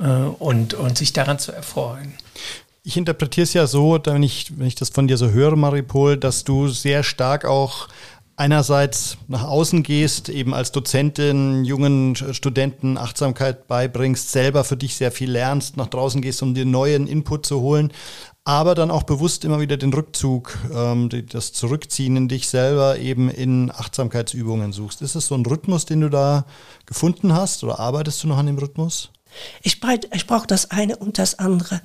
[0.00, 2.14] äh, und, und sich daran zu erfreuen.
[2.82, 6.18] Ich interpretiere es ja so, wenn ich, wenn ich das von dir so höre, Maripol,
[6.18, 7.88] dass du sehr stark auch
[8.36, 15.12] einerseits nach außen gehst, eben als Dozentin jungen Studenten Achtsamkeit beibringst, selber für dich sehr
[15.12, 17.92] viel lernst, nach draußen gehst, um dir neuen Input zu holen,
[18.44, 23.30] aber dann auch bewusst immer wieder den Rückzug, ähm, das Zurückziehen in dich selber eben
[23.30, 25.00] in Achtsamkeitsübungen suchst.
[25.00, 26.44] Ist es so ein Rhythmus, den du da
[26.86, 29.10] gefunden hast oder arbeitest du noch an dem Rhythmus?
[29.62, 29.80] Ich,
[30.12, 31.80] ich brauche das eine und das andere.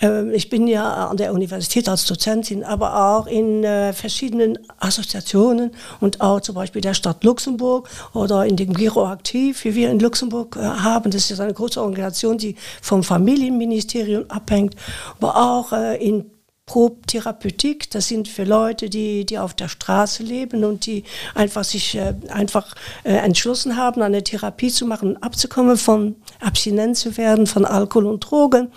[0.00, 5.72] Ähm, ich bin ja an der Universität als Dozentin, aber auch in äh, verschiedenen Assoziationen
[6.00, 10.00] und auch zum Beispiel der Stadt Luxemburg oder in dem Giro Aktiv, wie wir in
[10.00, 11.10] Luxemburg äh, haben.
[11.10, 14.76] Das ist eine große Organisation, die vom Familienministerium abhängt,
[15.18, 16.30] aber auch äh, in
[16.66, 21.02] Probtherapeutik, das sind für Leute, die, die auf der Straße leben und die
[21.34, 27.16] einfach sich äh, einfach äh, entschlossen haben, eine Therapie zu machen, abzukommen, von abstinent zu
[27.16, 28.68] werden, von Alkohol und Drogen.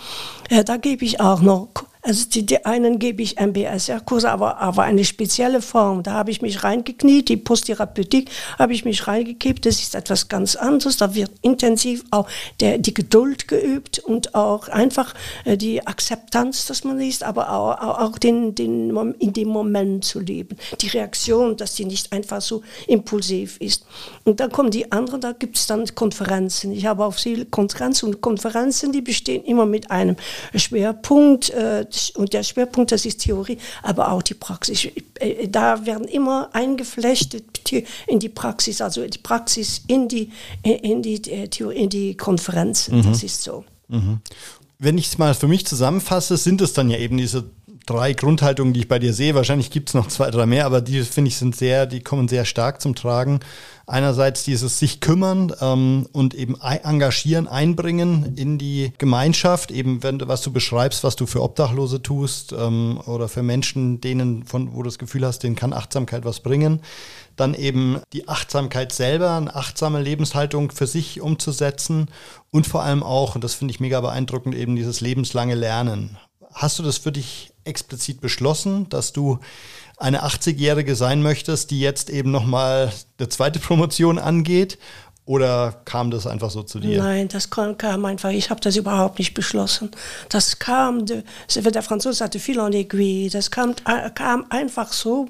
[0.50, 1.70] Äh, da gebe ich auch noch
[2.06, 6.04] also die, die einen gebe ich MBSR-Kurse, aber, aber eine spezielle Form.
[6.04, 8.30] Da habe ich mich reingekniet, die Posttherapeutik
[8.60, 9.66] habe ich mich reingekippt.
[9.66, 10.98] Das ist etwas ganz anderes.
[10.98, 12.28] Da wird intensiv auch
[12.60, 15.16] der, die Geduld geübt und auch einfach
[15.46, 20.06] äh, die Akzeptanz, dass man ist, aber auch, auch, auch den, den, in dem Moment
[20.06, 20.58] zu leben.
[20.82, 23.84] Die Reaktion, dass die nicht einfach so impulsiv ist.
[24.26, 26.72] Und dann kommen die anderen, da gibt es dann Konferenzen.
[26.72, 30.18] Ich habe auch viele Konferenzen und Konferenzen, die bestehen immer mit einem
[30.56, 31.50] Schwerpunkt.
[31.52, 34.88] Äh, und der Schwerpunkt, das ist Theorie, aber auch die Praxis.
[35.20, 37.44] Äh, da werden immer eingeflechtet
[38.08, 40.32] in die Praxis, also die Praxis in die,
[40.64, 42.90] in die, äh, Theorie, in die Konferenz.
[42.90, 43.04] Mhm.
[43.04, 43.66] Das ist so.
[43.88, 44.20] Mhm.
[44.78, 47.46] Wenn ich es mal für mich zusammenfasse, sind es dann ja eben diese
[47.86, 49.36] drei Grundhaltungen, die ich bei dir sehe.
[49.36, 52.28] Wahrscheinlich gibt es noch zwei, drei mehr, aber die finde ich sind sehr, die kommen
[52.28, 53.40] sehr stark zum Tragen.
[53.88, 60.28] Einerseits dieses sich kümmern ähm, und eben engagieren, einbringen in die Gemeinschaft, eben wenn du
[60.28, 64.78] was du beschreibst, was du für Obdachlose tust ähm, oder für Menschen, denen von wo
[64.78, 66.82] du das Gefühl hast, denen kann Achtsamkeit was bringen.
[67.36, 72.08] Dann eben die Achtsamkeit selber, eine achtsame Lebenshaltung für sich umzusetzen
[72.50, 76.18] und vor allem auch, und das finde ich mega beeindruckend, eben dieses lebenslange Lernen.
[76.54, 79.40] Hast du das für dich explizit beschlossen, dass du
[79.98, 84.78] eine 80-Jährige sein möchtest, die jetzt eben nochmal eine zweite Promotion angeht?
[85.28, 87.02] Oder kam das einfach so zu dir?
[87.02, 89.90] Nein, das kam einfach, ich habe das überhaupt nicht beschlossen.
[90.30, 91.24] Das kam, der
[91.82, 95.28] Franzose sagte viel en aiguille, das kam, äh, kam einfach so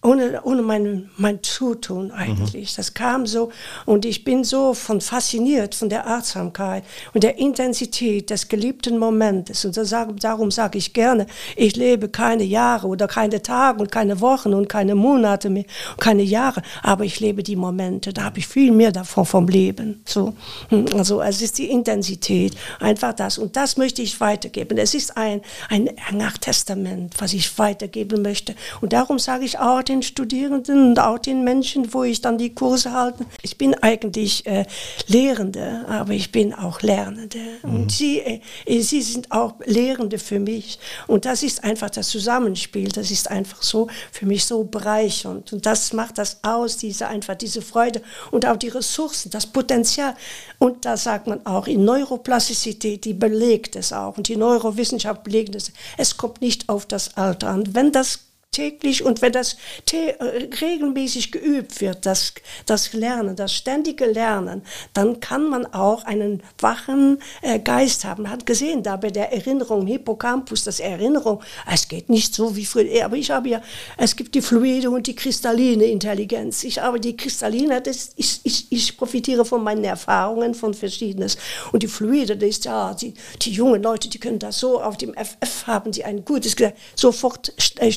[0.00, 2.72] ohne, ohne mein, mein Zutun eigentlich.
[2.72, 2.76] Mhm.
[2.76, 3.50] Das kam so
[3.84, 6.84] und ich bin so von fasziniert von der Achtsamkeit
[7.14, 9.64] und der Intensität des geliebten Momentes.
[9.64, 9.76] Und
[10.22, 11.26] darum sage ich gerne,
[11.56, 15.64] ich lebe keine Jahre oder keine Tage und keine Wochen und keine Monate mehr,
[15.98, 18.12] keine Jahre, aber ich lebe die Momente.
[18.12, 20.00] Da habe ich viel mehr davon vom Leben.
[20.06, 20.34] So,
[20.68, 23.36] hm, also es ist die Intensität, einfach das.
[23.36, 24.78] Und das möchte ich weitergeben.
[24.78, 28.54] Es ist ein, ein Nachtestament, was ich weitergeben möchte.
[28.80, 32.54] Und darum sage ich auch, den Studierenden und auch den Menschen, wo ich dann die
[32.54, 33.24] Kurse halte.
[33.42, 34.64] Ich bin eigentlich äh,
[35.06, 37.38] Lehrende, aber ich bin auch Lernende.
[37.62, 37.74] Mhm.
[37.74, 38.40] Und sie, äh,
[38.80, 40.78] sie sind auch Lehrende für mich.
[41.06, 42.88] Und das ist einfach das Zusammenspiel.
[42.90, 45.52] Das ist einfach so für mich so bereichernd.
[45.52, 50.14] Und das macht das aus, diese einfach diese Freude und auch die Ressourcen, das Potenzial.
[50.58, 54.16] Und da sagt man auch in Neuroplastizität, die belegt es auch.
[54.16, 55.72] Und die Neurowissenschaft belegt es.
[55.96, 57.74] Es kommt nicht auf das Alter an.
[57.74, 58.27] Wenn das
[58.58, 59.56] täglich und wenn das
[59.92, 60.14] äh,
[60.60, 62.34] regelmäßig geübt wird, das,
[62.66, 64.62] das Lernen, das ständige Lernen,
[64.94, 68.24] dann kann man auch einen wachen äh, Geist haben.
[68.24, 71.40] Man hat gesehen, da bei der Erinnerung, Hippocampus, das Erinnerung,
[71.72, 73.62] es geht nicht so wie früher, aber ich habe ja,
[73.96, 76.64] es gibt die fluide und die kristalline Intelligenz.
[76.64, 81.36] Ich habe die kristalline, das, ich, ich, ich profitiere von meinen Erfahrungen, von Verschiedenes.
[81.70, 84.96] Und die fluide, das ist ja, die, die jungen Leute, die können das so auf
[84.96, 86.56] dem FF haben, sie ein gutes,
[86.96, 87.92] sofort äh,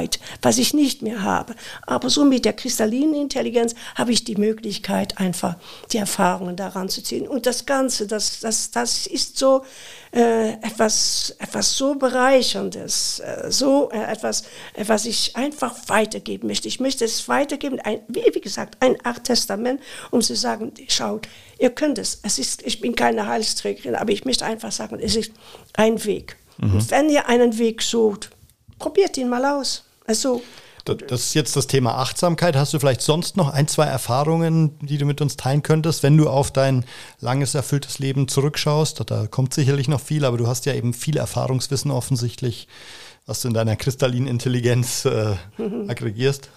[0.00, 1.54] bereit, was ich nicht mehr habe.
[1.86, 5.56] Aber so mit der kristallinen Intelligenz habe ich die Möglichkeit, einfach
[5.92, 7.28] die Erfahrungen daran zu ziehen.
[7.28, 9.64] Und das Ganze, das, das, das ist so
[10.12, 14.42] äh, etwas, etwas so Bereicherndes, äh, so äh, etwas,
[14.74, 16.68] äh, was ich einfach weitergeben möchte.
[16.68, 19.80] Ich möchte es weitergeben, ein, wie, wie gesagt, ein Art Testament,
[20.10, 21.28] um zu sagen, schaut,
[21.58, 22.20] ihr könnt es.
[22.22, 25.32] es ist, ich bin keine Heilsträgerin, aber ich möchte einfach sagen, es ist
[25.74, 26.36] ein Weg.
[26.58, 26.90] Mhm.
[26.90, 28.30] Wenn ihr einen Weg sucht,
[28.80, 29.84] probiert ihn mal aus.
[30.06, 30.42] Also
[30.84, 32.56] das ist jetzt das Thema Achtsamkeit.
[32.56, 36.16] Hast du vielleicht sonst noch ein, zwei Erfahrungen, die du mit uns teilen könntest, wenn
[36.16, 36.84] du auf dein
[37.20, 39.02] langes, erfülltes Leben zurückschaust?
[39.10, 42.66] Da kommt sicherlich noch viel, aber du hast ja eben viel Erfahrungswissen offensichtlich,
[43.26, 45.34] was du in deiner kristallinen Intelligenz äh,
[45.88, 46.50] aggregierst.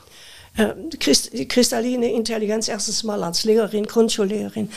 [0.55, 4.69] Äh, die kristalline Intelligenz erstens mal als Lehrerin, Grundschullehrerin.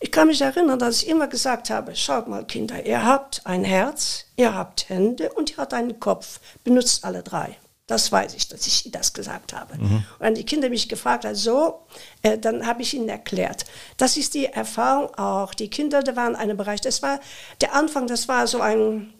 [0.00, 3.64] Ich kann mich erinnern, dass ich immer gesagt habe, schaut mal Kinder, ihr habt ein
[3.64, 6.40] Herz, ihr habt Hände und ihr habt einen Kopf.
[6.62, 7.56] Benutzt alle drei.
[7.86, 9.76] Das weiß ich, dass ich das gesagt habe.
[9.76, 9.96] Mhm.
[9.96, 11.86] Und dann die Kinder mich gefragt haben, so,
[12.22, 13.64] äh, dann habe ich ihnen erklärt.
[13.96, 15.54] Das ist die Erfahrung auch.
[15.54, 17.20] Die Kinder, da waren in einem Bereich, das war
[17.60, 19.13] der Anfang, das war so ein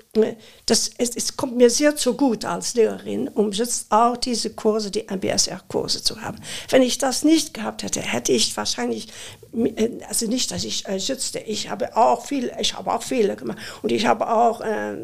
[0.66, 4.90] das, es, es, kommt mir sehr zu gut als Lehrerin, um jetzt auch diese Kurse,
[4.90, 6.38] die MBSR-Kurse zu haben.
[6.70, 9.08] Wenn ich das nicht gehabt hätte, hätte ich wahrscheinlich,
[9.54, 13.36] äh, also nicht, dass ich äh, schützte, ich habe auch viel, ich habe auch Fehler
[13.36, 14.96] gemacht und ich habe auch, äh,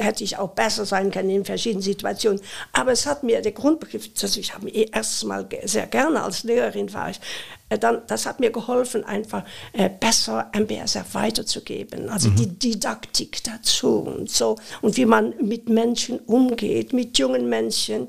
[0.00, 2.40] hätte ich auch besser sein können in verschiedenen Situationen.
[2.72, 6.42] Aber es hat mir der Grundbegriff, also ich habe mich erstes Mal sehr gerne als
[6.42, 7.20] Lehrerin war ich,
[7.68, 12.08] dann, das hat mir geholfen, einfach äh, besser MBSR weiterzugeben.
[12.08, 12.36] Also mhm.
[12.36, 14.56] die Didaktik dazu und so.
[14.80, 18.08] Und wie man mit Menschen umgeht, mit jungen Menschen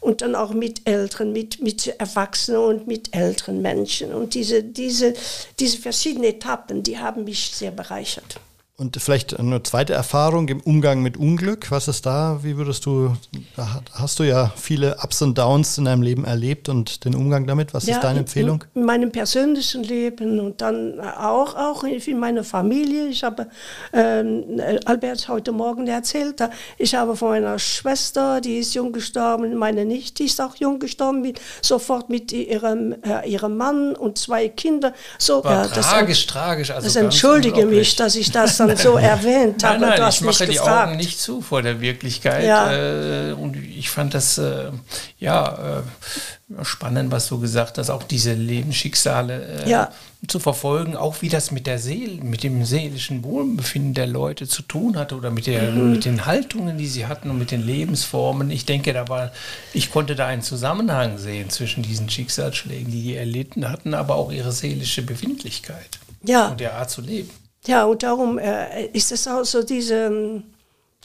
[0.00, 4.12] und dann auch mit Älteren, mit, mit Erwachsenen und mit älteren Menschen.
[4.12, 5.14] Und diese, diese,
[5.58, 8.40] diese verschiedenen Etappen, die haben mich sehr bereichert.
[8.80, 11.70] Und vielleicht eine zweite Erfahrung im Umgang mit Unglück.
[11.70, 12.38] Was ist da?
[12.42, 13.14] Wie würdest du,
[13.54, 17.46] da hast du ja viele Ups und Downs in deinem Leben erlebt und den Umgang
[17.46, 17.74] damit.
[17.74, 18.64] Was ja, ist deine Empfehlung?
[18.72, 23.08] In, in, meinem persönlichen Leben und dann auch, auch in meiner Familie.
[23.08, 23.48] Ich habe,
[23.92, 26.42] ähm, Albert heute Morgen erzählt,
[26.78, 31.20] ich habe von meiner Schwester, die ist jung gestorben, meine Nichte ist auch jung gestorben,
[31.20, 34.94] mit, sofort mit ihrem, äh, ihrem Mann und zwei Kindern.
[35.18, 36.70] So, War ja, tragisch, tragisch.
[36.70, 39.80] Also das entschuldige mich, dass ich das dann so erwähnt habe.
[39.80, 40.88] Nein, nein, ich mache die gefragt.
[40.88, 42.44] Augen nicht zu vor der Wirklichkeit.
[42.44, 42.72] Ja.
[42.72, 44.70] Äh, und ich fand das äh,
[45.18, 49.90] ja äh, spannend, was du gesagt hast, auch diese Lebensschicksale ja.
[50.26, 54.62] zu verfolgen, auch wie das mit der Seele, mit dem seelischen Wohlbefinden der Leute zu
[54.62, 55.92] tun hatte oder mit, der, mhm.
[55.92, 58.50] mit den Haltungen, die sie hatten und mit den Lebensformen.
[58.50, 59.30] Ich denke, da war,
[59.72, 64.32] ich konnte da einen Zusammenhang sehen zwischen diesen Schicksalsschlägen, die die erlitten hatten, aber auch
[64.32, 66.48] ihre seelische Befindlichkeit ja.
[66.48, 67.30] und der Art zu leben.
[67.66, 70.42] Ja, und darum äh, ist es auch so diese,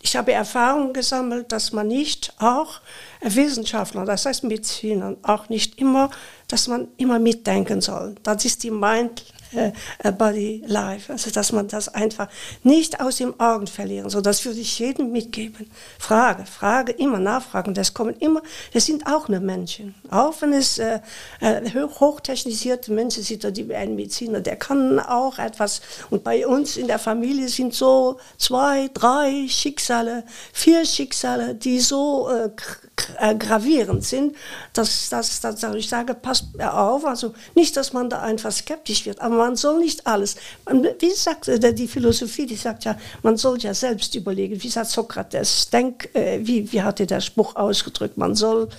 [0.02, 2.80] ich habe Erfahrung gesammelt, dass man nicht auch
[3.20, 6.10] äh, Wissenschaftler, das heißt Medizinern, auch nicht immer,
[6.48, 8.16] dass man immer mitdenken soll.
[8.24, 9.26] Das ist die Mind
[9.56, 11.12] äh, Body Life.
[11.12, 12.28] Also dass man das einfach
[12.64, 14.22] nicht aus den Augen verlieren soll.
[14.22, 15.70] Das würde ich jedem mitgeben.
[16.00, 17.74] Frage, Frage, immer nachfragen.
[17.74, 18.42] Das kommen immer,
[18.74, 19.96] das sind auch nur Menschen.
[20.10, 21.00] Auch wenn es äh,
[21.42, 21.62] äh
[22.00, 25.82] hochtechnisierte Menschen sind, die ein Mediziner, der kann auch etwas.
[26.10, 32.30] Und bei uns in der Familie sind so zwei, drei Schicksale, vier Schicksale, die so
[32.30, 32.50] äh,
[33.20, 34.36] äh, gravierend sind,
[34.74, 39.22] dass, dass, dass ich sage, passt auf, also nicht, dass man da einfach skeptisch wird,
[39.22, 40.36] aber man soll nicht alles,
[41.00, 44.90] wie sagt äh, die Philosophie, die sagt ja, man soll ja selbst überlegen, wie sagt
[44.90, 48.70] Sokrates, denk, äh, wie, wie hat er der Spruch ausgedrückt, man soll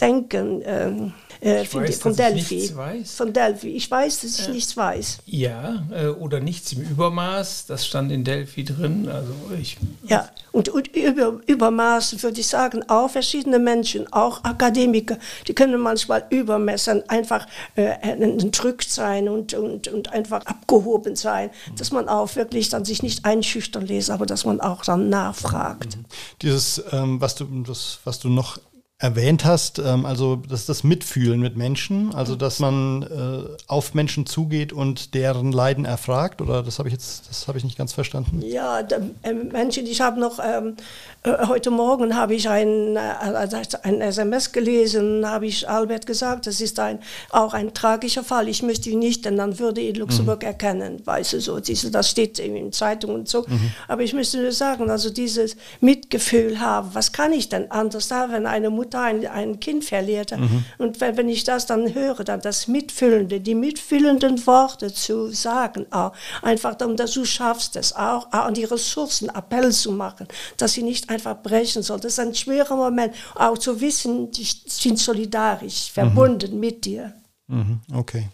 [0.00, 2.72] denken, ähm, äh, weiß, von Delphi.
[3.04, 3.68] Von Delphi.
[3.68, 5.18] Ich weiß, dass ich äh, nichts weiß.
[5.26, 7.66] Ja, äh, oder nichts im Übermaß.
[7.66, 9.08] Das stand in Delphi drin.
[9.08, 15.18] Also ich, ja, und, und über, Übermaß würde ich sagen, auch verschiedene Menschen, auch Akademiker,
[15.46, 21.76] die können manchmal übermessen, einfach äh, entrückt sein und, und, und einfach abgehoben sein, mhm.
[21.76, 25.96] dass man auch wirklich dann sich nicht einschüchtern lässt, aber dass man auch dann nachfragt.
[25.96, 26.04] Mhm.
[26.42, 28.58] Dieses, ähm, was, du, das, was du noch
[29.00, 34.26] erwähnt hast, ähm, also das das Mitfühlen mit Menschen, also dass man äh, auf Menschen
[34.26, 37.92] zugeht und deren Leiden erfragt, oder das habe ich jetzt, das habe ich nicht ganz
[37.92, 38.42] verstanden.
[38.42, 40.74] Ja, äh, Menschen, ich habe noch ähm,
[41.22, 43.46] äh, heute Morgen habe ich ein, äh,
[43.82, 46.98] ein SMS gelesen, habe ich Albert gesagt, das ist ein,
[47.30, 48.48] auch ein tragischer Fall.
[48.48, 50.48] Ich möchte ihn nicht, denn dann würde ihn Luxemburg mhm.
[50.48, 53.44] erkennen, weißt du so, diese, das steht in Zeitungen und so.
[53.46, 53.70] Mhm.
[53.86, 58.30] Aber ich möchte nur sagen, also dieses Mitgefühl haben, was kann ich denn anders da,
[58.32, 60.36] wenn eine Mutter Mutter ein, ein Kind verliert.
[60.36, 60.64] Mhm.
[60.78, 65.86] Und wenn, wenn ich das dann höre, dann das Mitfühlende, die mitfühlenden Worte zu sagen,
[65.90, 66.12] auch
[66.42, 70.26] einfach, dass du schaffst es, auch, auch an die Ressourcen Appell zu machen,
[70.56, 72.00] dass sie nicht einfach brechen soll.
[72.00, 76.60] Das ist ein schwerer Moment, auch zu wissen, die sind solidarisch, verbunden mhm.
[76.60, 77.12] mit dir.
[77.48, 77.80] Mhm.
[77.92, 78.28] Okay.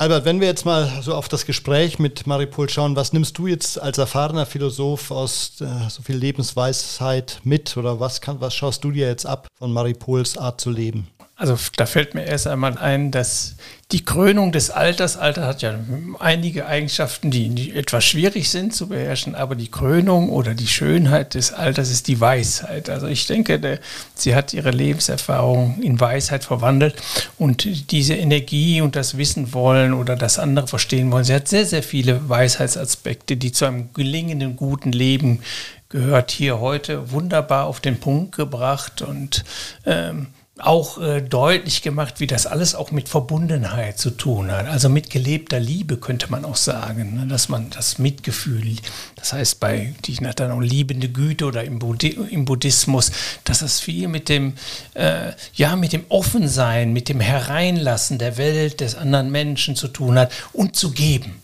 [0.00, 3.46] Albert, wenn wir jetzt mal so auf das Gespräch mit Maripol schauen, was nimmst du
[3.46, 8.82] jetzt als erfahrener Philosoph aus äh, so viel Lebensweisheit mit oder was, kann, was schaust
[8.82, 11.06] du dir jetzt ab von Maripols Art zu leben?
[11.40, 13.54] Also da fällt mir erst einmal ein, dass
[13.92, 15.74] die Krönung des Alters, Alter hat ja
[16.18, 21.54] einige Eigenschaften, die, etwas schwierig sind zu beherrschen, aber die Krönung oder die Schönheit des
[21.54, 22.90] Alters ist die Weisheit.
[22.90, 23.78] Also ich denke, der,
[24.14, 26.96] sie hat ihre Lebenserfahrung in Weisheit verwandelt
[27.38, 31.64] und diese Energie und das Wissen wollen oder das andere verstehen wollen, sie hat sehr,
[31.64, 35.40] sehr viele Weisheitsaspekte, die zu einem gelingenden, guten Leben
[35.88, 39.42] gehört, hier heute wunderbar auf den Punkt gebracht und
[39.86, 40.26] ähm,
[40.60, 44.66] auch äh, deutlich gemacht, wie das alles auch mit Verbundenheit zu tun hat.
[44.66, 47.26] Also mit gelebter Liebe könnte man auch sagen, ne?
[47.26, 48.76] dass man das Mitgefühl,
[49.16, 53.10] das heißt bei, die nennt dann auch liebende Güte oder im, Buddhi im Buddhismus,
[53.44, 54.54] dass das viel mit dem,
[54.94, 60.18] äh, ja, mit dem Offensein, mit dem Hereinlassen der Welt des anderen Menschen zu tun
[60.18, 61.40] hat und zu geben.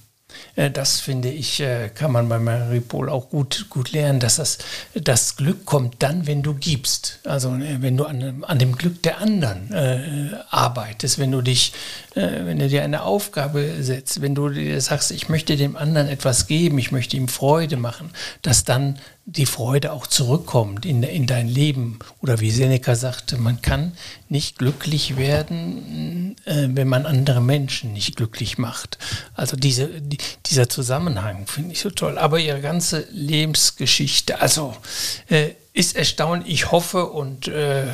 [0.57, 4.59] Äh, das finde ich, äh, kann man bei Maripol auch gut, gut lernen, dass das,
[4.94, 7.20] das Glück kommt dann, wenn du gibst.
[7.24, 11.72] Also äh, wenn du an, an dem Glück der anderen äh, arbeitest, wenn du dich,
[12.14, 16.09] äh, wenn du dir eine Aufgabe setzt, wenn du dir sagst, ich möchte dem anderen
[16.09, 18.11] etwas geben, ich möchte ihm Freude machen,
[18.42, 18.98] dass dann
[19.28, 21.98] die Freude auch zurückkommt in, in dein Leben.
[22.22, 23.92] Oder wie Seneca sagte, man kann
[24.28, 28.98] nicht glücklich werden, äh, wenn man andere Menschen nicht glücklich macht.
[29.34, 32.18] Also diese, die, dieser Zusammenhang finde ich so toll.
[32.18, 34.76] Aber ihre ganze Lebensgeschichte, also
[35.28, 36.48] äh, ist erstaunlich.
[36.48, 37.86] Ich hoffe und äh,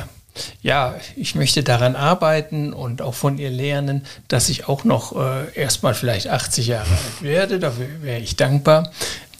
[0.61, 5.51] ja, ich möchte daran arbeiten und auch von ihr lernen, dass ich auch noch äh,
[5.55, 7.59] erstmal vielleicht 80 Jahre alt werde.
[7.59, 8.91] Dafür wäre ich dankbar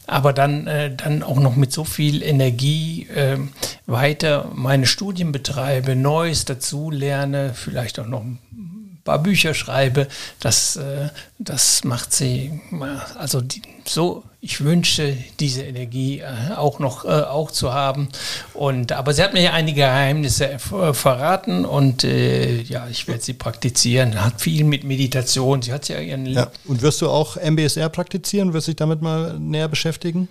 [0.08, 3.38] aber dann, äh, dann auch noch mit so viel Energie äh,
[3.86, 8.40] weiter meine Studien betreibe, Neues dazu lerne, vielleicht auch noch ein
[9.04, 10.08] paar Bücher schreibe,
[10.40, 12.62] das, äh, das macht sie,
[13.18, 18.10] also die, so, ich wünsche diese Energie äh, auch noch äh, auch zu haben.
[18.54, 23.24] Und, aber sie hat mir ja einige Geheimnisse äh, verraten und äh, ja, ich werde
[23.24, 24.22] sie praktizieren.
[24.22, 25.62] Hat viel mit Meditation.
[25.62, 26.26] Sie hat ja ihren.
[26.26, 26.52] Ja.
[26.66, 28.52] Und wirst du auch MBSR praktizieren?
[28.52, 30.28] Wirst du dich damit mal näher beschäftigen?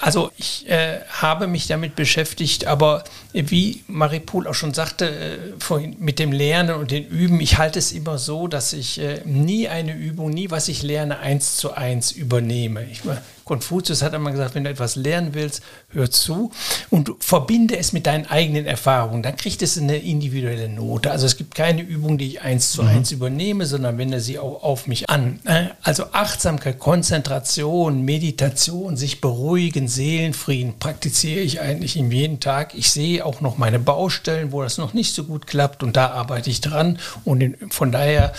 [0.00, 5.96] Also ich äh, habe mich damit beschäftigt, aber wie Maripol auch schon sagte, äh, vorhin
[6.00, 9.68] mit dem Lernen und den Üben, ich halte es immer so, dass ich äh, nie
[9.68, 12.84] eine Übung, nie was ich lerne, eins zu eins übernehme.
[12.90, 13.02] Ich,
[13.48, 16.52] Konfuzius hat einmal gesagt, wenn du etwas lernen willst, hör zu
[16.90, 19.22] und verbinde es mit deinen eigenen Erfahrungen.
[19.22, 21.10] Dann kriegt es eine individuelle Note.
[21.10, 22.88] Also es gibt keine Übung, die ich eins zu mhm.
[22.88, 25.40] eins übernehme, sondern wende sie auch auf mich an.
[25.82, 32.74] Also Achtsamkeit, Konzentration, Meditation, sich beruhigen, Seelenfrieden praktiziere ich eigentlich jeden Tag.
[32.74, 36.10] Ich sehe auch noch meine Baustellen, wo das noch nicht so gut klappt und da
[36.10, 36.98] arbeite ich dran.
[37.24, 38.32] Und von daher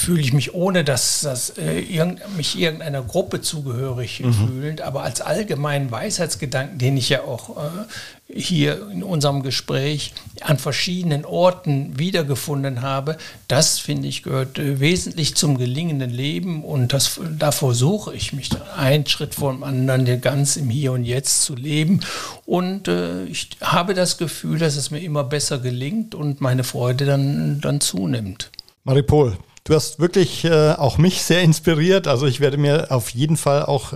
[0.00, 4.32] fühle ich mich, ohne dass, dass äh, irgend, mich irgendeiner Gruppe zugehörig mhm.
[4.32, 10.58] fühlend, aber als allgemeinen Weisheitsgedanken, den ich ja auch äh, hier in unserem Gespräch an
[10.58, 13.16] verschiedenen Orten wiedergefunden habe,
[13.48, 18.48] das finde ich gehört äh, wesentlich zum gelingenden Leben und das, da versuche ich mich
[18.48, 22.00] dann einen Schritt vor dem anderen ganz im Hier und Jetzt zu leben
[22.46, 27.04] und äh, ich habe das Gefühl, dass es mir immer besser gelingt und meine Freude
[27.04, 28.50] dann, dann zunimmt.
[28.84, 29.36] Maripol,
[29.70, 32.08] Du hast wirklich äh, auch mich sehr inspiriert.
[32.08, 33.92] Also ich werde mir auf jeden Fall auch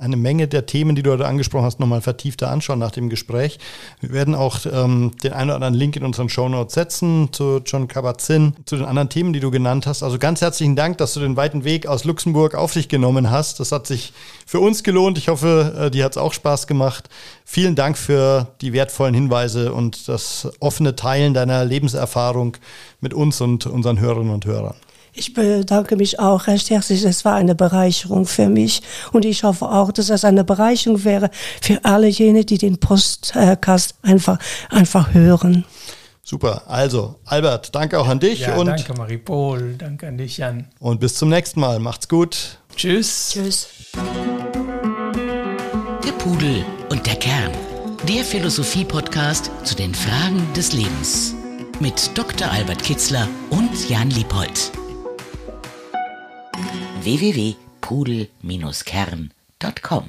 [0.00, 3.60] eine Menge der Themen, die du heute angesprochen hast, nochmal vertiefter anschauen nach dem Gespräch.
[4.00, 7.60] Wir werden auch ähm, den einen oder anderen Link in unseren Show Notes setzen zu
[7.64, 10.02] John Kabat-Zinn, zu den anderen Themen, die du genannt hast.
[10.02, 13.60] Also ganz herzlichen Dank, dass du den weiten Weg aus Luxemburg auf dich genommen hast.
[13.60, 14.12] Das hat sich
[14.44, 15.18] für uns gelohnt.
[15.18, 17.08] Ich hoffe, äh, dir hat es auch Spaß gemacht.
[17.44, 22.56] Vielen Dank für die wertvollen Hinweise und das offene Teilen deiner Lebenserfahrung
[23.00, 24.74] mit uns und unseren Hörerinnen und Hörern.
[25.14, 27.04] Ich bedanke mich auch recht herzlich.
[27.04, 28.80] Es war eine Bereicherung für mich.
[29.12, 33.94] Und ich hoffe auch, dass es eine Bereicherung wäre für alle jene, die den Postcast
[34.02, 34.38] einfach,
[34.70, 35.66] einfach hören.
[36.22, 36.62] Super.
[36.66, 38.40] Also, Albert, danke auch an dich.
[38.40, 39.74] Ja, und danke, Maripol.
[39.76, 40.68] Danke an dich, Jan.
[40.78, 41.78] Und bis zum nächsten Mal.
[41.78, 42.58] Macht's gut.
[42.74, 43.32] Tschüss.
[43.34, 43.68] Tschüss.
[46.06, 47.52] Der Pudel und der Kern.
[48.08, 51.34] Der Philosophie-Podcast zu den Fragen des Lebens.
[51.80, 52.50] Mit Dr.
[52.50, 54.72] Albert Kitzler und Jan Liebold
[57.04, 60.04] www.pudel-kern.com